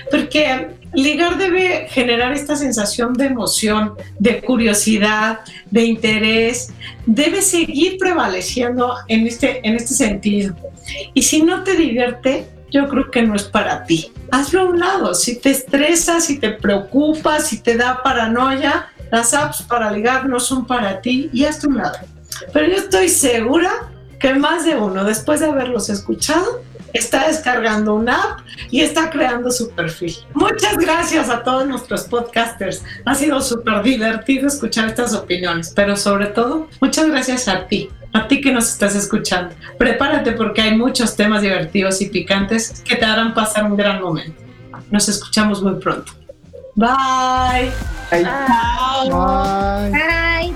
porque 0.09 0.69
ligar 0.93 1.37
debe 1.37 1.87
generar 1.89 2.31
esta 2.31 2.55
sensación 2.55 3.13
de 3.13 3.25
emoción, 3.25 3.95
de 4.17 4.41
curiosidad, 4.41 5.41
de 5.69 5.83
interés, 5.83 6.71
debe 7.05 7.41
seguir 7.41 7.97
prevaleciendo 7.97 8.95
en 9.09 9.27
este, 9.27 9.59
en 9.67 9.75
este 9.75 9.93
sentido. 9.93 10.55
Y 11.13 11.23
si 11.23 11.43
no 11.43 11.63
te 11.63 11.75
divierte, 11.75 12.45
yo 12.71 12.87
creo 12.87 13.11
que 13.11 13.23
no 13.23 13.35
es 13.35 13.43
para 13.43 13.83
ti. 13.83 14.11
Hazlo 14.31 14.61
a 14.61 14.65
un 14.65 14.79
lado. 14.79 15.13
Si 15.13 15.35
te 15.37 15.51
estresas, 15.51 16.25
si 16.25 16.39
te 16.39 16.51
preocupas, 16.51 17.47
si 17.47 17.61
te 17.61 17.75
da 17.75 18.01
paranoia, 18.03 18.87
las 19.11 19.33
apps 19.33 19.63
para 19.63 19.91
ligar 19.91 20.27
no 20.27 20.39
son 20.39 20.65
para 20.65 21.01
ti 21.01 21.29
y 21.33 21.43
hazlo 21.43 21.71
a 21.71 21.73
un 21.73 21.77
lado. 21.77 22.14
Pero 22.53 22.67
yo 22.67 22.75
estoy 22.75 23.09
segura 23.09 23.89
que 24.19 24.33
más 24.33 24.65
de 24.65 24.75
uno, 24.75 25.03
después 25.03 25.39
de 25.39 25.47
haberlos 25.47 25.89
escuchado, 25.89 26.61
está 26.93 27.27
descargando 27.27 27.93
una 27.93 28.15
app 28.15 28.39
y 28.71 28.81
está 28.81 29.09
creando 29.09 29.51
su 29.51 29.69
perfil. 29.71 30.15
Muchas 30.33 30.77
gracias 30.77 31.29
a 31.29 31.43
todos 31.43 31.67
nuestros 31.67 32.05
podcasters. 32.05 32.83
Ha 33.05 33.15
sido 33.15 33.41
súper 33.41 33.83
divertido 33.83 34.47
escuchar 34.47 34.87
estas 34.87 35.13
opiniones, 35.13 35.73
pero 35.75 35.97
sobre 35.97 36.27
todo, 36.27 36.69
muchas 36.79 37.07
gracias 37.07 37.47
a 37.47 37.67
ti, 37.67 37.89
a 38.13 38.27
ti 38.27 38.39
que 38.41 38.51
nos 38.51 38.71
estás 38.71 38.95
escuchando. 38.95 39.53
Prepárate 39.77 40.31
porque 40.31 40.61
hay 40.61 40.77
muchos 40.77 41.15
temas 41.15 41.41
divertidos 41.41 42.01
y 42.01 42.07
picantes 42.07 42.81
que 42.85 42.95
te 42.95 43.05
harán 43.05 43.33
pasar 43.33 43.65
un 43.65 43.75
gran 43.75 44.01
momento. 44.01 44.41
Nos 44.89 45.09
escuchamos 45.09 45.61
muy 45.61 45.75
pronto. 45.75 46.13
Bye. 46.75 47.71
Bye. 48.11 48.23
Bye. 49.09 49.91
Bye. 49.91 50.55